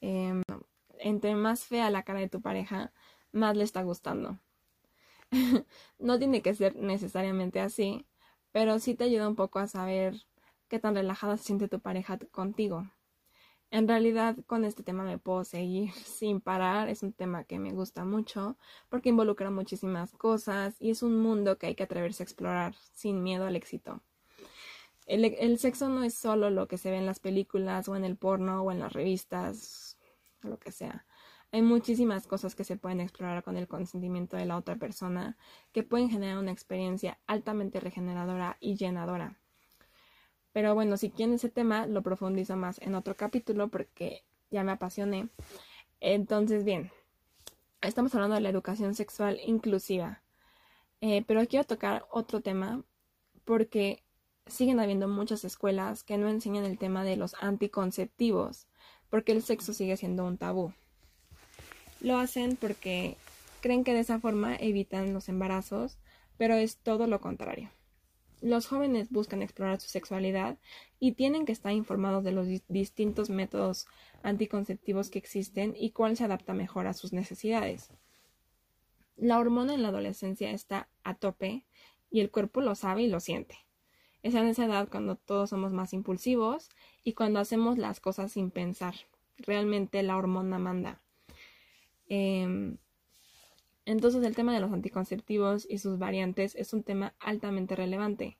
eh, 0.00 0.42
entre 0.98 1.36
más 1.36 1.66
fea 1.66 1.88
la 1.88 2.02
cara 2.02 2.18
de 2.18 2.28
tu 2.28 2.42
pareja, 2.42 2.92
más 3.30 3.56
le 3.56 3.62
está 3.62 3.84
gustando. 3.84 4.40
no 6.00 6.18
tiene 6.18 6.42
que 6.42 6.54
ser 6.54 6.74
necesariamente 6.74 7.60
así, 7.60 8.08
pero 8.50 8.80
sí 8.80 8.96
te 8.96 9.04
ayuda 9.04 9.28
un 9.28 9.36
poco 9.36 9.60
a 9.60 9.68
saber 9.68 10.26
qué 10.66 10.80
tan 10.80 10.96
relajada 10.96 11.36
se 11.36 11.44
siente 11.44 11.68
tu 11.68 11.78
pareja 11.78 12.18
contigo. 12.32 12.90
En 13.70 13.88
realidad 13.88 14.36
con 14.46 14.64
este 14.64 14.82
tema 14.82 15.04
me 15.04 15.18
puedo 15.18 15.44
seguir 15.44 15.90
sin 16.04 16.40
parar, 16.40 16.88
es 16.88 17.02
un 17.02 17.12
tema 17.12 17.44
que 17.44 17.58
me 17.58 17.72
gusta 17.72 18.04
mucho 18.04 18.56
porque 18.88 19.08
involucra 19.08 19.50
muchísimas 19.50 20.12
cosas 20.12 20.76
y 20.80 20.90
es 20.90 21.02
un 21.02 21.20
mundo 21.20 21.58
que 21.58 21.66
hay 21.66 21.74
que 21.74 21.82
atreverse 21.84 22.22
a 22.22 22.24
explorar 22.24 22.74
sin 22.92 23.22
miedo 23.22 23.46
al 23.46 23.56
éxito. 23.56 24.02
El, 25.06 25.58
sexo 25.58 25.88
no 25.88 26.02
es 26.02 26.14
solo 26.14 26.50
lo 26.50 26.66
que 26.66 26.78
se 26.78 26.90
ve 26.90 26.98
en 26.98 27.06
las 27.06 27.20
películas 27.20 27.88
o 27.88 27.94
en 27.94 28.04
el 28.04 28.16
porno 28.16 28.62
o 28.62 28.72
en 28.72 28.80
las 28.80 28.92
revistas 28.92 29.96
lo 30.42 30.58
que 30.58 30.72
sea. 30.72 31.06
Hay 31.52 31.62
muchísimas 31.62 32.26
cosas 32.26 32.56
que 32.56 32.64
se 32.64 32.76
pueden 32.76 33.00
explorar 33.00 33.44
con 33.44 33.56
el 33.56 33.68
consentimiento 33.68 34.36
de 34.36 34.46
la 34.46 34.56
otra 34.56 34.76
persona 34.76 35.36
que 35.72 35.84
pueden 35.84 36.10
generar 36.10 36.38
una 36.38 36.50
experiencia 36.50 37.20
altamente 37.28 37.78
regeneradora 37.78 38.56
y 38.60 38.74
llenadora. 38.74 39.38
Pero 40.56 40.74
bueno, 40.74 40.96
si 40.96 41.10
quieren 41.10 41.34
ese 41.34 41.50
tema, 41.50 41.86
lo 41.86 42.00
profundizo 42.02 42.56
más 42.56 42.80
en 42.80 42.94
otro 42.94 43.14
capítulo 43.14 43.68
porque 43.68 44.24
ya 44.50 44.64
me 44.64 44.72
apasioné. 44.72 45.28
Entonces, 46.00 46.64
bien, 46.64 46.90
estamos 47.82 48.14
hablando 48.14 48.36
de 48.36 48.40
la 48.40 48.48
educación 48.48 48.94
sexual 48.94 49.38
inclusiva. 49.44 50.22
Eh, 51.02 51.22
pero 51.26 51.46
quiero 51.46 51.66
tocar 51.66 52.06
otro 52.10 52.40
tema 52.40 52.82
porque 53.44 54.02
siguen 54.46 54.80
habiendo 54.80 55.08
muchas 55.08 55.44
escuelas 55.44 56.02
que 56.02 56.16
no 56.16 56.26
enseñan 56.26 56.64
el 56.64 56.78
tema 56.78 57.04
de 57.04 57.18
los 57.18 57.34
anticonceptivos 57.34 58.66
porque 59.10 59.32
el 59.32 59.42
sexo 59.42 59.74
sigue 59.74 59.98
siendo 59.98 60.24
un 60.24 60.38
tabú. 60.38 60.72
Lo 62.00 62.16
hacen 62.16 62.56
porque 62.56 63.18
creen 63.60 63.84
que 63.84 63.92
de 63.92 64.00
esa 64.00 64.20
forma 64.20 64.56
evitan 64.56 65.12
los 65.12 65.28
embarazos, 65.28 65.98
pero 66.38 66.54
es 66.54 66.78
todo 66.78 67.06
lo 67.06 67.20
contrario. 67.20 67.75
Los 68.42 68.66
jóvenes 68.66 69.10
buscan 69.10 69.42
explorar 69.42 69.80
su 69.80 69.88
sexualidad 69.88 70.58
y 71.00 71.12
tienen 71.12 71.46
que 71.46 71.52
estar 71.52 71.72
informados 71.72 72.22
de 72.22 72.32
los 72.32 72.46
distintos 72.68 73.30
métodos 73.30 73.86
anticonceptivos 74.22 75.10
que 75.10 75.18
existen 75.18 75.74
y 75.76 75.90
cuál 75.90 76.16
se 76.16 76.24
adapta 76.24 76.52
mejor 76.52 76.86
a 76.86 76.92
sus 76.92 77.12
necesidades. 77.12 77.90
La 79.16 79.38
hormona 79.38 79.74
en 79.74 79.82
la 79.82 79.88
adolescencia 79.88 80.50
está 80.50 80.88
a 81.02 81.14
tope 81.14 81.64
y 82.10 82.20
el 82.20 82.30
cuerpo 82.30 82.60
lo 82.60 82.74
sabe 82.74 83.02
y 83.02 83.08
lo 83.08 83.20
siente. 83.20 83.56
Es 84.22 84.34
en 84.34 84.46
esa 84.46 84.66
edad 84.66 84.88
cuando 84.90 85.16
todos 85.16 85.50
somos 85.50 85.72
más 85.72 85.92
impulsivos 85.92 86.68
y 87.04 87.14
cuando 87.14 87.40
hacemos 87.40 87.78
las 87.78 88.00
cosas 88.00 88.32
sin 88.32 88.50
pensar. 88.50 88.94
Realmente 89.38 90.02
la 90.02 90.16
hormona 90.16 90.58
manda. 90.58 91.00
Em, 92.08 92.76
entonces 93.86 94.22
el 94.24 94.36
tema 94.36 94.52
de 94.52 94.60
los 94.60 94.72
anticonceptivos 94.72 95.66
y 95.70 95.78
sus 95.78 95.98
variantes 95.98 96.54
es 96.56 96.74
un 96.74 96.82
tema 96.82 97.14
altamente 97.18 97.74
relevante. 97.76 98.36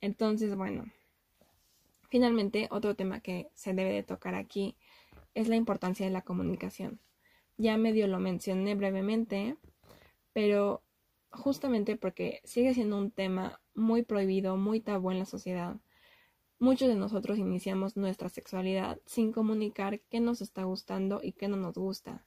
Entonces, 0.00 0.54
bueno, 0.54 0.84
finalmente 2.10 2.68
otro 2.70 2.94
tema 2.94 3.20
que 3.20 3.48
se 3.54 3.72
debe 3.72 3.90
de 3.90 4.02
tocar 4.02 4.34
aquí 4.34 4.76
es 5.32 5.48
la 5.48 5.56
importancia 5.56 6.04
de 6.04 6.12
la 6.12 6.20
comunicación. 6.20 7.00
Ya 7.56 7.78
medio 7.78 8.06
lo 8.06 8.18
mencioné 8.18 8.74
brevemente, 8.74 9.56
pero 10.34 10.82
justamente 11.30 11.96
porque 11.96 12.42
sigue 12.44 12.74
siendo 12.74 12.98
un 12.98 13.12
tema 13.12 13.60
muy 13.74 14.02
prohibido, 14.02 14.58
muy 14.58 14.80
tabú 14.80 15.10
en 15.10 15.20
la 15.20 15.24
sociedad. 15.24 15.76
Muchos 16.58 16.88
de 16.88 16.96
nosotros 16.96 17.38
iniciamos 17.38 17.96
nuestra 17.96 18.28
sexualidad 18.28 19.00
sin 19.06 19.32
comunicar 19.32 20.00
qué 20.10 20.20
nos 20.20 20.42
está 20.42 20.64
gustando 20.64 21.20
y 21.22 21.32
qué 21.32 21.48
no 21.48 21.56
nos 21.56 21.74
gusta. 21.74 22.26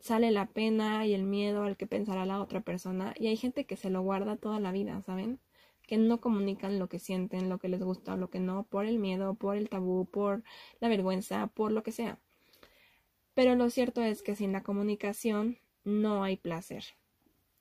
Sale 0.00 0.30
la 0.30 0.46
pena 0.46 1.06
y 1.06 1.14
el 1.14 1.24
miedo 1.24 1.64
al 1.64 1.76
que 1.76 1.86
pensará 1.86 2.26
la 2.26 2.40
otra 2.40 2.60
persona 2.60 3.14
y 3.18 3.28
hay 3.28 3.36
gente 3.36 3.66
que 3.66 3.76
se 3.76 3.90
lo 3.90 4.02
guarda 4.02 4.36
toda 4.36 4.60
la 4.60 4.72
vida, 4.72 5.00
¿saben? 5.02 5.40
Que 5.86 5.96
no 5.98 6.20
comunican 6.20 6.78
lo 6.78 6.88
que 6.88 6.98
sienten, 6.98 7.48
lo 7.48 7.58
que 7.58 7.68
les 7.68 7.82
gusta 7.82 8.14
o 8.14 8.16
lo 8.16 8.30
que 8.30 8.40
no, 8.40 8.64
por 8.64 8.86
el 8.86 8.98
miedo, 8.98 9.34
por 9.34 9.56
el 9.56 9.68
tabú, 9.68 10.06
por 10.06 10.42
la 10.80 10.88
vergüenza, 10.88 11.48
por 11.48 11.72
lo 11.72 11.82
que 11.82 11.92
sea. 11.92 12.18
Pero 13.34 13.54
lo 13.56 13.70
cierto 13.70 14.02
es 14.02 14.22
que 14.22 14.36
sin 14.36 14.52
la 14.52 14.62
comunicación 14.62 15.58
no 15.84 16.22
hay 16.22 16.36
placer. 16.36 16.84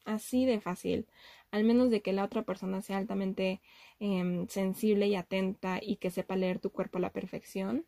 así 0.05 0.45
de 0.45 0.59
fácil, 0.61 1.07
al 1.51 1.63
menos 1.65 1.91
de 1.91 2.01
que 2.01 2.13
la 2.13 2.25
otra 2.25 2.43
persona 2.43 2.81
sea 2.81 2.97
altamente 2.97 3.61
em, 3.99 4.47
sensible 4.47 5.07
y 5.07 5.15
atenta 5.15 5.79
y 5.81 5.97
que 5.97 6.11
sepa 6.11 6.35
leer 6.35 6.59
tu 6.59 6.71
cuerpo 6.71 6.97
a 6.99 7.01
la 7.01 7.11
perfección, 7.11 7.85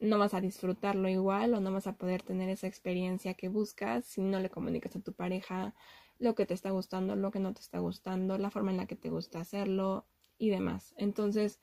no 0.00 0.18
vas 0.18 0.34
a 0.34 0.40
disfrutarlo 0.40 1.08
igual 1.08 1.54
o 1.54 1.60
no 1.60 1.72
vas 1.72 1.86
a 1.86 1.92
poder 1.92 2.22
tener 2.22 2.48
esa 2.48 2.66
experiencia 2.66 3.34
que 3.34 3.48
buscas 3.48 4.04
si 4.06 4.22
no 4.22 4.40
le 4.40 4.50
comunicas 4.50 4.96
a 4.96 5.00
tu 5.00 5.12
pareja 5.12 5.74
lo 6.18 6.34
que 6.34 6.46
te 6.46 6.54
está 6.54 6.70
gustando, 6.70 7.16
lo 7.16 7.30
que 7.30 7.38
no 7.38 7.52
te 7.54 7.60
está 7.60 7.78
gustando, 7.78 8.38
la 8.38 8.50
forma 8.50 8.70
en 8.70 8.76
la 8.78 8.86
que 8.86 8.96
te 8.96 9.10
gusta 9.10 9.40
hacerlo 9.40 10.06
y 10.38 10.50
demás. 10.50 10.94
Entonces, 10.96 11.60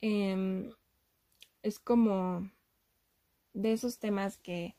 em, 0.00 0.72
es 1.62 1.78
como 1.78 2.50
de 3.54 3.72
esos 3.72 3.98
temas 3.98 4.38
que, 4.38 4.76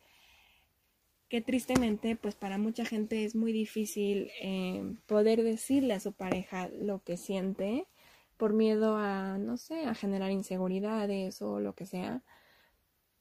que 1.30 1.42
tristemente, 1.42 2.16
pues 2.16 2.36
para 2.36 2.58
mucha 2.58 2.86
gente 2.86 3.25
es 3.25 3.36
muy 3.36 3.51
difícil 3.51 4.30
em, 4.39 4.98
poder 5.08 5.44
decirle 5.44 5.94
a 5.94 6.00
su 6.00 6.13
pareja 6.13 6.70
lo 6.70 7.04
que 7.04 7.18
siente 7.18 7.88
por 8.38 8.54
miedo 8.54 8.98
a, 8.98 9.38
no 9.39 9.58
sé, 9.58 9.86
a 9.86 9.96
generar 9.96 10.32
inseguridades 10.32 11.42
o 11.42 11.60
lo 11.60 11.74
que 11.74 11.86
sea 11.86 12.24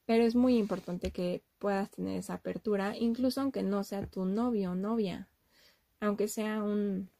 pero 0.06 0.24
es 0.24 0.34
muy 0.34 0.56
importante 0.56 1.10
que 1.10 1.42
puedas 1.58 1.90
tener 1.90 2.18
esa 2.18 2.34
apertura, 2.34 2.96
incluso 2.96 3.40
aunque 3.40 3.62
no 3.62 3.84
sea 3.84 4.06
tu 4.06 4.24
novio 4.24 4.72
o 4.72 4.74
novia, 4.74 5.28
aunque 6.00 6.28
sea 6.28 6.62
un 6.62 7.10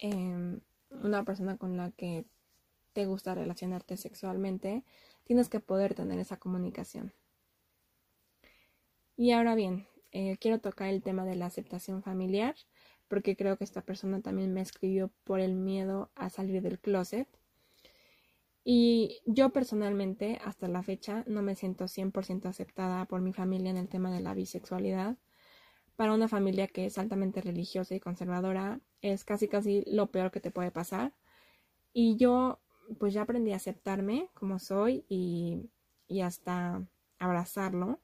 em, 0.00 0.60
una 0.90 1.24
persona 1.24 1.56
con 1.56 1.76
la 1.76 1.90
que 1.92 2.24
te 2.92 3.06
gusta 3.06 3.34
relacionarte 3.34 3.96
sexualmente, 3.96 4.84
tienes 5.24 5.48
que 5.48 5.60
poder 5.60 5.94
tener 5.94 6.18
esa 6.18 6.38
comunicación. 6.38 7.12
Y 9.16 9.32
ahora 9.32 9.54
bien, 9.54 9.86
eh, 10.12 10.36
quiero 10.38 10.58
tocar 10.60 10.88
el 10.88 11.02
tema 11.02 11.24
de 11.24 11.36
la 11.36 11.46
aceptación 11.46 12.02
familiar, 12.02 12.56
porque 13.08 13.36
creo 13.36 13.56
que 13.56 13.64
esta 13.64 13.82
persona 13.82 14.20
también 14.20 14.52
me 14.52 14.60
escribió 14.60 15.10
por 15.24 15.40
el 15.40 15.54
miedo 15.54 16.10
a 16.14 16.30
salir 16.30 16.62
del 16.62 16.78
closet. 16.78 17.28
Y 18.64 19.20
yo 19.26 19.50
personalmente, 19.50 20.38
hasta 20.44 20.68
la 20.68 20.82
fecha, 20.82 21.24
no 21.26 21.42
me 21.42 21.56
siento 21.56 21.88
100% 21.88 22.48
aceptada 22.48 23.06
por 23.06 23.20
mi 23.20 23.32
familia 23.32 23.70
en 23.70 23.76
el 23.78 23.88
tema 23.88 24.12
de 24.12 24.20
la 24.20 24.34
bisexualidad. 24.34 25.16
Para 25.96 26.14
una 26.14 26.28
familia 26.28 26.68
que 26.68 26.86
es 26.86 26.98
altamente 26.98 27.42
religiosa 27.42 27.94
y 27.94 28.00
conservadora, 28.00 28.80
es 29.02 29.24
casi 29.24 29.48
casi 29.48 29.84
lo 29.86 30.08
peor 30.10 30.30
que 30.30 30.40
te 30.40 30.50
puede 30.50 30.70
pasar. 30.70 31.14
Y 31.92 32.16
yo, 32.16 32.60
pues 32.98 33.14
ya 33.14 33.22
aprendí 33.22 33.52
a 33.52 33.56
aceptarme 33.56 34.30
como 34.34 34.58
soy 34.58 35.04
y, 35.08 35.70
y 36.08 36.20
hasta 36.22 36.86
abrazarlo. 37.18 38.00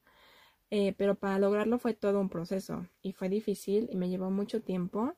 Eh, 0.70 0.94
pero 0.98 1.14
para 1.14 1.38
lograrlo 1.38 1.78
fue 1.78 1.94
todo 1.94 2.20
un 2.20 2.28
proceso 2.28 2.86
y 3.02 3.12
fue 3.12 3.28
difícil 3.28 3.88
y 3.90 3.96
me 3.96 4.08
llevó 4.08 4.30
mucho 4.30 4.62
tiempo 4.62 5.14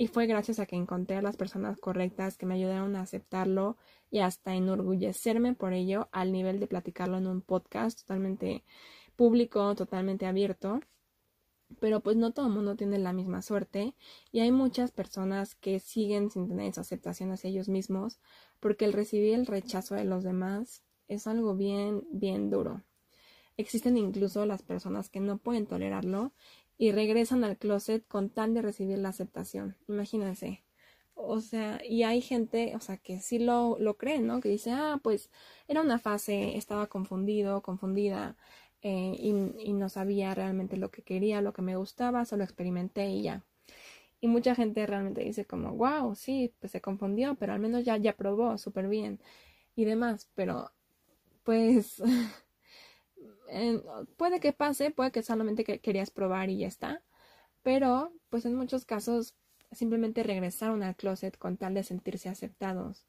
y 0.00 0.06
fue 0.06 0.26
gracias 0.28 0.60
a 0.60 0.66
que 0.66 0.76
encontré 0.76 1.16
a 1.16 1.22
las 1.22 1.36
personas 1.36 1.76
correctas 1.76 2.38
que 2.38 2.46
me 2.46 2.54
ayudaron 2.54 2.94
a 2.94 3.02
aceptarlo 3.02 3.76
y 4.12 4.20
hasta 4.20 4.54
enorgullecerme 4.54 5.54
por 5.54 5.72
ello 5.72 6.08
al 6.12 6.30
nivel 6.30 6.60
de 6.60 6.68
platicarlo 6.68 7.18
en 7.18 7.26
un 7.26 7.42
podcast 7.42 8.02
totalmente 8.02 8.64
público, 9.16 9.74
totalmente 9.74 10.24
abierto. 10.26 10.80
Pero 11.80 12.00
pues 12.00 12.16
no 12.16 12.30
todo 12.30 12.46
el 12.46 12.52
mundo 12.52 12.76
tiene 12.76 12.98
la 12.98 13.12
misma 13.12 13.42
suerte 13.42 13.94
y 14.30 14.38
hay 14.38 14.52
muchas 14.52 14.92
personas 14.92 15.56
que 15.56 15.80
siguen 15.80 16.30
sin 16.30 16.48
tener 16.48 16.68
esa 16.68 16.82
aceptación 16.82 17.32
hacia 17.32 17.50
ellos 17.50 17.68
mismos 17.68 18.20
porque 18.60 18.84
el 18.84 18.92
recibir 18.92 19.34
el 19.34 19.46
rechazo 19.46 19.96
de 19.96 20.04
los 20.04 20.22
demás 20.22 20.84
es 21.08 21.26
algo 21.26 21.56
bien, 21.56 22.04
bien 22.12 22.50
duro. 22.50 22.82
Existen 23.56 23.98
incluso 23.98 24.46
las 24.46 24.62
personas 24.62 25.10
que 25.10 25.18
no 25.18 25.38
pueden 25.38 25.66
tolerarlo 25.66 26.32
y 26.78 26.92
regresan 26.92 27.44
al 27.44 27.58
closet 27.58 28.06
con 28.08 28.30
tal 28.30 28.54
de 28.54 28.62
recibir 28.62 28.98
la 28.98 29.10
aceptación. 29.10 29.76
Imagínense. 29.88 30.62
O 31.14 31.40
sea, 31.40 31.80
y 31.84 32.04
hay 32.04 32.20
gente, 32.22 32.74
o 32.76 32.80
sea, 32.80 32.96
que 32.98 33.20
sí 33.20 33.38
lo, 33.40 33.76
lo 33.80 33.96
creen, 33.98 34.26
¿no? 34.26 34.40
Que 34.40 34.48
dice, 34.50 34.70
ah, 34.72 35.00
pues 35.02 35.30
era 35.68 35.82
una 35.82 35.98
fase, 35.98 36.56
estaba 36.56 36.86
confundido, 36.86 37.62
confundida, 37.62 38.36
eh, 38.82 39.14
y, 39.18 39.30
y, 39.58 39.72
no 39.72 39.88
sabía 39.88 40.34
realmente 40.34 40.76
lo 40.76 40.90
que 40.90 41.02
quería, 41.02 41.42
lo 41.42 41.52
que 41.52 41.62
me 41.62 41.76
gustaba, 41.76 42.24
solo 42.24 42.44
experimenté 42.44 43.08
y 43.10 43.22
ya. 43.22 43.44
Y 44.20 44.28
mucha 44.28 44.54
gente 44.54 44.86
realmente 44.86 45.22
dice 45.24 45.44
como, 45.46 45.72
wow, 45.74 46.14
sí, 46.14 46.54
pues 46.60 46.72
se 46.72 46.80
confundió, 46.80 47.36
pero 47.36 47.52
al 47.52 47.60
menos 47.60 47.84
ya, 47.84 47.96
ya 47.96 48.16
probó 48.16 48.58
súper 48.58 48.88
bien 48.88 49.20
y 49.76 49.84
demás, 49.84 50.28
pero 50.34 50.72
pues 51.44 52.02
puede 54.16 54.40
que 54.40 54.52
pase, 54.52 54.90
puede 54.90 55.10
que 55.12 55.22
solamente 55.22 55.64
querías 55.80 56.10
probar 56.10 56.50
y 56.50 56.58
ya 56.58 56.68
está, 56.68 57.02
pero 57.62 58.12
pues 58.30 58.44
en 58.44 58.54
muchos 58.54 58.84
casos 58.84 59.34
simplemente 59.72 60.22
regresaron 60.22 60.82
al 60.82 60.96
closet 60.96 61.36
con 61.36 61.56
tal 61.56 61.74
de 61.74 61.82
sentirse 61.82 62.28
aceptados. 62.28 63.06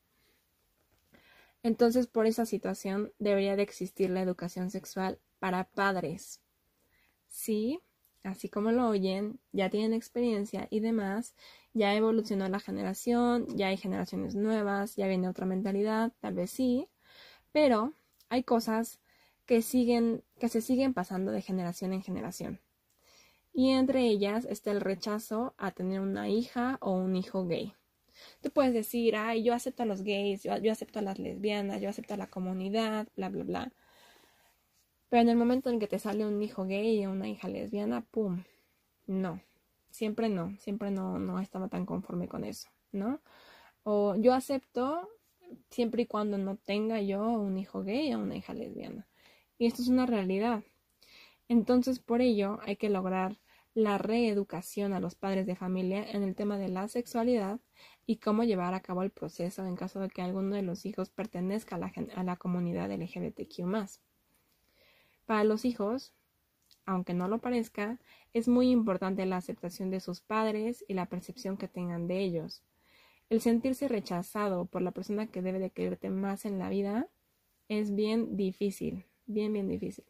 Entonces, 1.64 2.08
por 2.08 2.26
esa 2.26 2.46
situación 2.46 3.12
debería 3.20 3.56
de 3.56 3.64
existir 3.64 4.10
la 4.10 4.22
educación 4.22 4.70
sexual 4.72 5.20
para 5.40 5.66
padres. 5.66 6.42
Sí, 7.28 7.82
así 8.24 8.50
como 8.50 8.72
lo 8.72 8.88
oyen, 8.88 9.40
ya 9.52 9.70
tienen 9.70 9.94
experiencia 9.94 10.68
y 10.70 10.80
demás, 10.80 11.36
ya 11.74 11.96
evolucionó 11.96 12.48
la 12.48 12.60
generación, 12.60 13.46
ya 13.56 13.68
hay 13.68 13.78
generaciones 13.78 14.36
nuevas, 14.36 14.96
ya 14.96 15.08
viene 15.08 15.28
otra 15.28 15.46
mentalidad, 15.46 16.14
tal 16.20 16.34
vez 16.34 16.52
sí, 16.52 16.88
pero 17.52 17.94
hay 18.30 18.44
cosas 18.44 19.00
que, 19.50 19.64
siguen, 19.64 20.24
que 20.40 20.48
se 20.48 20.62
siguen 20.62 20.94
pasando 20.94 21.32
de 21.32 21.42
generación 21.42 21.92
en 21.92 22.04
generación. 22.04 22.60
Y 23.52 23.72
entre 23.72 24.06
ellas 24.06 24.46
está 24.46 24.70
el 24.70 24.80
rechazo 24.80 25.56
a 25.58 25.72
tener 25.72 26.02
una 26.02 26.30
hija 26.30 26.78
o 26.82 26.92
un 26.92 27.16
hijo 27.16 27.48
gay. 27.48 27.74
Tú 28.44 28.52
puedes 28.52 28.76
decir, 28.76 29.16
ay, 29.16 29.42
yo 29.42 29.56
acepto 29.56 29.82
a 29.82 29.88
los 29.88 30.04
gays, 30.04 30.44
yo, 30.44 30.72
acepto 30.72 31.00
a 31.00 31.02
las 31.02 31.18
lesbianas, 31.18 31.82
yo 31.82 31.90
acepto 31.90 32.14
a 32.14 32.18
la 32.18 32.28
comunidad, 32.28 33.08
bla, 33.16 33.30
bla, 33.30 33.44
bla. 33.44 33.74
Pero 35.10 35.24
en 35.24 35.30
el 35.30 35.36
momento 35.36 35.72
en 35.72 35.80
que 35.80 35.88
te 35.88 35.98
sale 35.98 36.28
un 36.28 36.40
hijo 36.44 36.66
gay 36.66 37.02
y 37.02 37.08
una 37.08 37.28
hija 37.28 37.48
lesbiana, 37.48 38.02
¡pum! 38.02 38.44
No, 39.08 39.42
siempre 39.90 40.30
no, 40.30 40.56
siempre 40.60 40.92
no, 40.92 41.18
no 41.18 41.40
estaba 41.40 41.70
tan 41.70 41.88
conforme 41.88 42.28
con 42.28 42.44
eso, 42.44 42.70
¿no? 42.92 43.20
O 43.82 44.14
yo 44.14 44.36
acepto 44.36 45.10
siempre 45.72 46.04
y 46.04 46.06
cuando 46.06 46.38
no 46.38 46.56
tenga 46.58 47.02
yo 47.02 47.28
un 47.28 47.58
hijo 47.58 47.82
gay 47.82 48.14
o 48.14 48.20
una 48.20 48.36
hija 48.36 48.54
lesbiana. 48.54 49.08
Y 49.60 49.66
esto 49.66 49.82
es 49.82 49.90
una 49.90 50.06
realidad. 50.06 50.64
Entonces, 51.50 52.00
por 52.00 52.22
ello, 52.22 52.60
hay 52.64 52.78
que 52.78 52.90
lograr 52.90 53.38
la 53.74 53.98
reeducación 53.98 54.94
a 54.94 55.02
los 55.02 55.16
padres 55.16 55.46
de 55.46 55.58
familia 55.58 56.10
en 56.10 56.24
el 56.24 56.34
tema 56.34 56.58
de 56.58 56.70
la 56.70 56.88
sexualidad 56.88 57.60
y 58.06 58.18
cómo 58.18 58.46
llevar 58.46 58.74
a 58.74 58.80
cabo 58.80 59.04
el 59.04 59.12
proceso 59.12 59.66
en 59.66 59.76
caso 59.76 60.00
de 60.00 60.10
que 60.10 60.22
alguno 60.22 60.56
de 60.56 60.62
los 60.62 60.86
hijos 60.86 61.10
pertenezca 61.10 61.76
a 61.76 61.80
la, 61.80 61.92
a 62.16 62.24
la 62.24 62.38
comunidad 62.38 62.90
LGBTQ. 62.90 63.66
Para 65.26 65.44
los 65.44 65.66
hijos, 65.66 66.14
aunque 66.86 67.14
no 67.14 67.28
lo 67.28 67.40
parezca, 67.40 68.00
es 68.34 68.48
muy 68.48 68.72
importante 68.72 69.26
la 69.26 69.38
aceptación 69.38 69.90
de 69.92 70.00
sus 70.00 70.22
padres 70.22 70.86
y 70.88 70.94
la 70.94 71.08
percepción 71.08 71.58
que 71.58 71.68
tengan 71.68 72.08
de 72.08 72.20
ellos. 72.22 72.64
El 73.30 73.42
sentirse 73.42 73.90
rechazado 73.90 74.68
por 74.68 74.82
la 74.82 74.92
persona 74.92 75.28
que 75.28 75.42
debe 75.42 75.60
de 75.60 75.70
quererte 75.70 76.10
más 76.10 76.46
en 76.46 76.60
la 76.60 76.70
vida 76.70 77.10
es 77.68 77.94
bien 77.94 78.38
difícil 78.38 79.09
bien, 79.30 79.54
bien 79.54 79.70
difícil. 79.70 80.04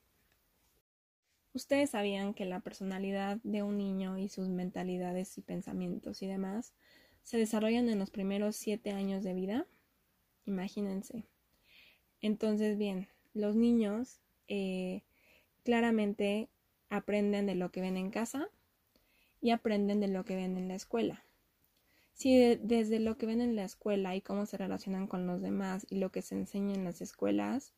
¿Ustedes 1.54 1.90
sabían 1.90 2.34
que 2.34 2.46
la 2.46 2.62
personalidad 2.62 3.38
de 3.44 3.64
un 3.64 3.78
niño 3.78 4.18
y 4.18 4.30
sus 4.30 4.48
mentalidades 4.48 5.38
y 5.38 5.42
pensamientos 5.42 6.22
y 6.22 6.28
demás 6.28 6.74
se 7.24 7.38
desarrollan 7.38 7.90
en 7.90 8.00
los 8.00 8.12
primeros 8.12 8.56
siete 8.56 8.92
años 8.92 9.24
de 9.24 9.34
vida? 9.34 9.68
Imagínense. 10.46 11.26
Entonces, 12.22 12.78
bien, 12.78 13.08
los 13.34 13.56
niños 13.56 14.22
eh, 14.48 15.04
claramente 15.64 16.50
aprenden 16.90 17.46
de 17.46 17.56
lo 17.56 17.72
que 17.72 17.82
ven 17.82 17.98
en 17.98 18.12
casa 18.12 18.50
y 19.42 19.52
aprenden 19.52 20.00
de 20.00 20.08
lo 20.08 20.24
que 20.24 20.36
ven 20.36 20.58
en 20.58 20.68
la 20.68 20.76
escuela. 20.76 21.26
Si 22.14 22.38
desde 22.56 23.00
lo 23.00 23.18
que 23.18 23.26
ven 23.26 23.42
en 23.42 23.56
la 23.56 23.64
escuela 23.64 24.16
y 24.16 24.22
cómo 24.22 24.46
se 24.46 24.58
relacionan 24.58 25.08
con 25.08 25.28
los 25.28 25.42
demás 25.42 25.86
y 25.90 25.96
lo 25.96 26.12
que 26.12 26.22
se 26.22 26.36
enseña 26.36 26.74
en 26.74 26.84
las 26.84 27.02
escuelas 27.02 27.74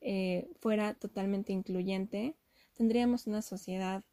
eh, 0.00 0.48
fuera 0.60 0.94
totalmente 0.94 1.52
incluyente, 1.52 2.36
tendríamos 2.74 3.26
una 3.26 3.42
sociedad 3.42 4.04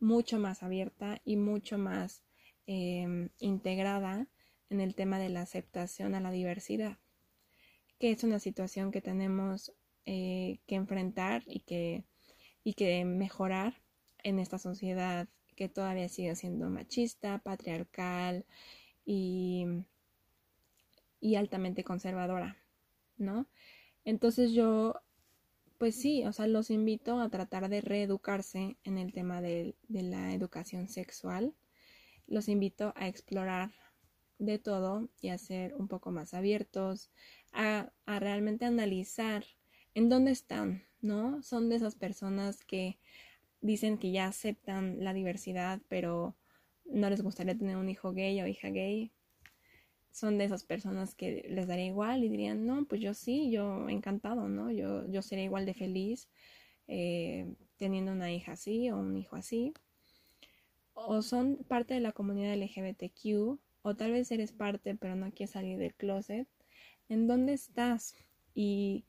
mucho 0.00 0.38
más 0.38 0.62
abierta 0.62 1.20
y 1.24 1.36
mucho 1.36 1.78
más 1.78 2.22
em, 2.66 3.30
integrada 3.38 4.28
en 4.70 4.80
el 4.80 4.94
tema 4.94 5.18
de 5.18 5.28
la 5.28 5.42
aceptación 5.42 6.14
a 6.14 6.20
la 6.20 6.30
diversidad, 6.30 6.98
que 7.98 8.10
es 8.10 8.24
una 8.24 8.38
situación 8.38 8.90
que 8.90 9.00
tenemos 9.00 9.72
eh, 10.06 10.60
que 10.66 10.74
enfrentar 10.74 11.42
y 11.46 11.60
que, 11.60 12.04
y 12.62 12.74
que 12.74 13.04
mejorar 13.04 13.82
en 14.22 14.38
esta 14.38 14.58
sociedad 14.58 15.28
que 15.56 15.68
todavía 15.68 16.08
sigue 16.08 16.34
siendo 16.34 16.68
machista, 16.68 17.38
patriarcal 17.38 18.44
y, 19.04 19.66
y 21.20 21.36
altamente 21.36 21.84
conservadora, 21.84 22.56
¿no? 23.16 23.46
Entonces 24.04 24.52
yo 24.52 25.00
pues 25.78 25.96
sí, 25.96 26.24
o 26.24 26.32
sea, 26.32 26.46
los 26.46 26.70
invito 26.70 27.20
a 27.20 27.28
tratar 27.28 27.68
de 27.68 27.80
reeducarse 27.80 28.76
en 28.84 28.98
el 28.98 29.12
tema 29.12 29.40
de, 29.40 29.76
la 29.88 30.34
educación 30.34 30.88
sexual 30.88 31.54
los 32.26 32.48
invito 32.48 32.92
a 32.96 33.08
explorar 33.08 33.72
de 34.38 34.58
todo 34.58 35.08
y 35.20 35.28
a 35.28 35.38
ser 35.38 35.74
un 35.74 35.88
poco 35.88 36.10
más 36.10 36.34
abiertos, 36.34 37.10
a, 37.52 37.92
a 38.06 38.18
realmente 38.18 38.64
analizar 38.64 39.44
en 39.94 40.08
dónde 40.08 40.32
están, 40.32 40.84
¿no? 41.00 41.42
Son 41.42 41.68
de 41.68 41.76
esas 41.76 41.94
personas 41.94 42.64
que 42.64 42.98
dicen 43.60 43.98
que 43.98 44.10
ya 44.10 44.26
aceptan 44.26 45.02
la 45.04 45.12
diversidad, 45.12 45.80
pero 45.88 46.36
no 46.84 47.08
les 47.10 47.22
gustaría 47.22 47.56
tener 47.56 47.76
un 47.76 47.88
hijo 47.88 48.12
gay 48.12 48.40
o 48.42 48.46
hija 48.46 48.70
gay. 48.70 49.12
Son 50.14 50.38
de 50.38 50.44
esas 50.44 50.64
personas 50.64 51.14
que 51.14 51.44
les 51.50 51.66
daría 51.66 51.86
igual 51.86 52.24
y 52.24 52.28
dirían, 52.28 52.66
no, 52.66 52.86
pues 52.86 53.00
yo 53.00 53.14
sí, 53.14 53.50
yo 53.50 53.88
encantado, 53.88 54.48
¿no? 54.48 54.70
Yo, 54.70 55.06
yo 55.10 55.22
sería 55.22 55.44
igual 55.44 55.66
de 55.66 55.74
feliz 55.74 56.28
eh, 56.88 57.54
teniendo 57.76 58.12
una 58.12 58.32
hija 58.32 58.52
así 58.52 58.90
o 58.90 58.96
un 58.96 59.16
hijo 59.16 59.36
así. 59.36 59.74
O 60.94 61.22
son 61.22 61.56
parte 61.68 61.94
de 61.94 62.00
la 62.00 62.12
comunidad 62.12 62.54
LGBTQ, 62.54 63.58
o 63.82 63.96
tal 63.96 64.12
vez 64.12 64.30
eres 64.30 64.52
parte 64.52 64.94
pero 64.94 65.16
no 65.16 65.30
quieres 65.32 65.50
salir 65.50 65.78
del 65.78 65.94
closet. 65.94 66.46
¿En 67.08 67.26
dónde 67.26 67.52
estás? 67.54 68.14
Y 68.54 69.04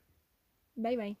Bye 0.74 0.96
bye. 0.96 1.16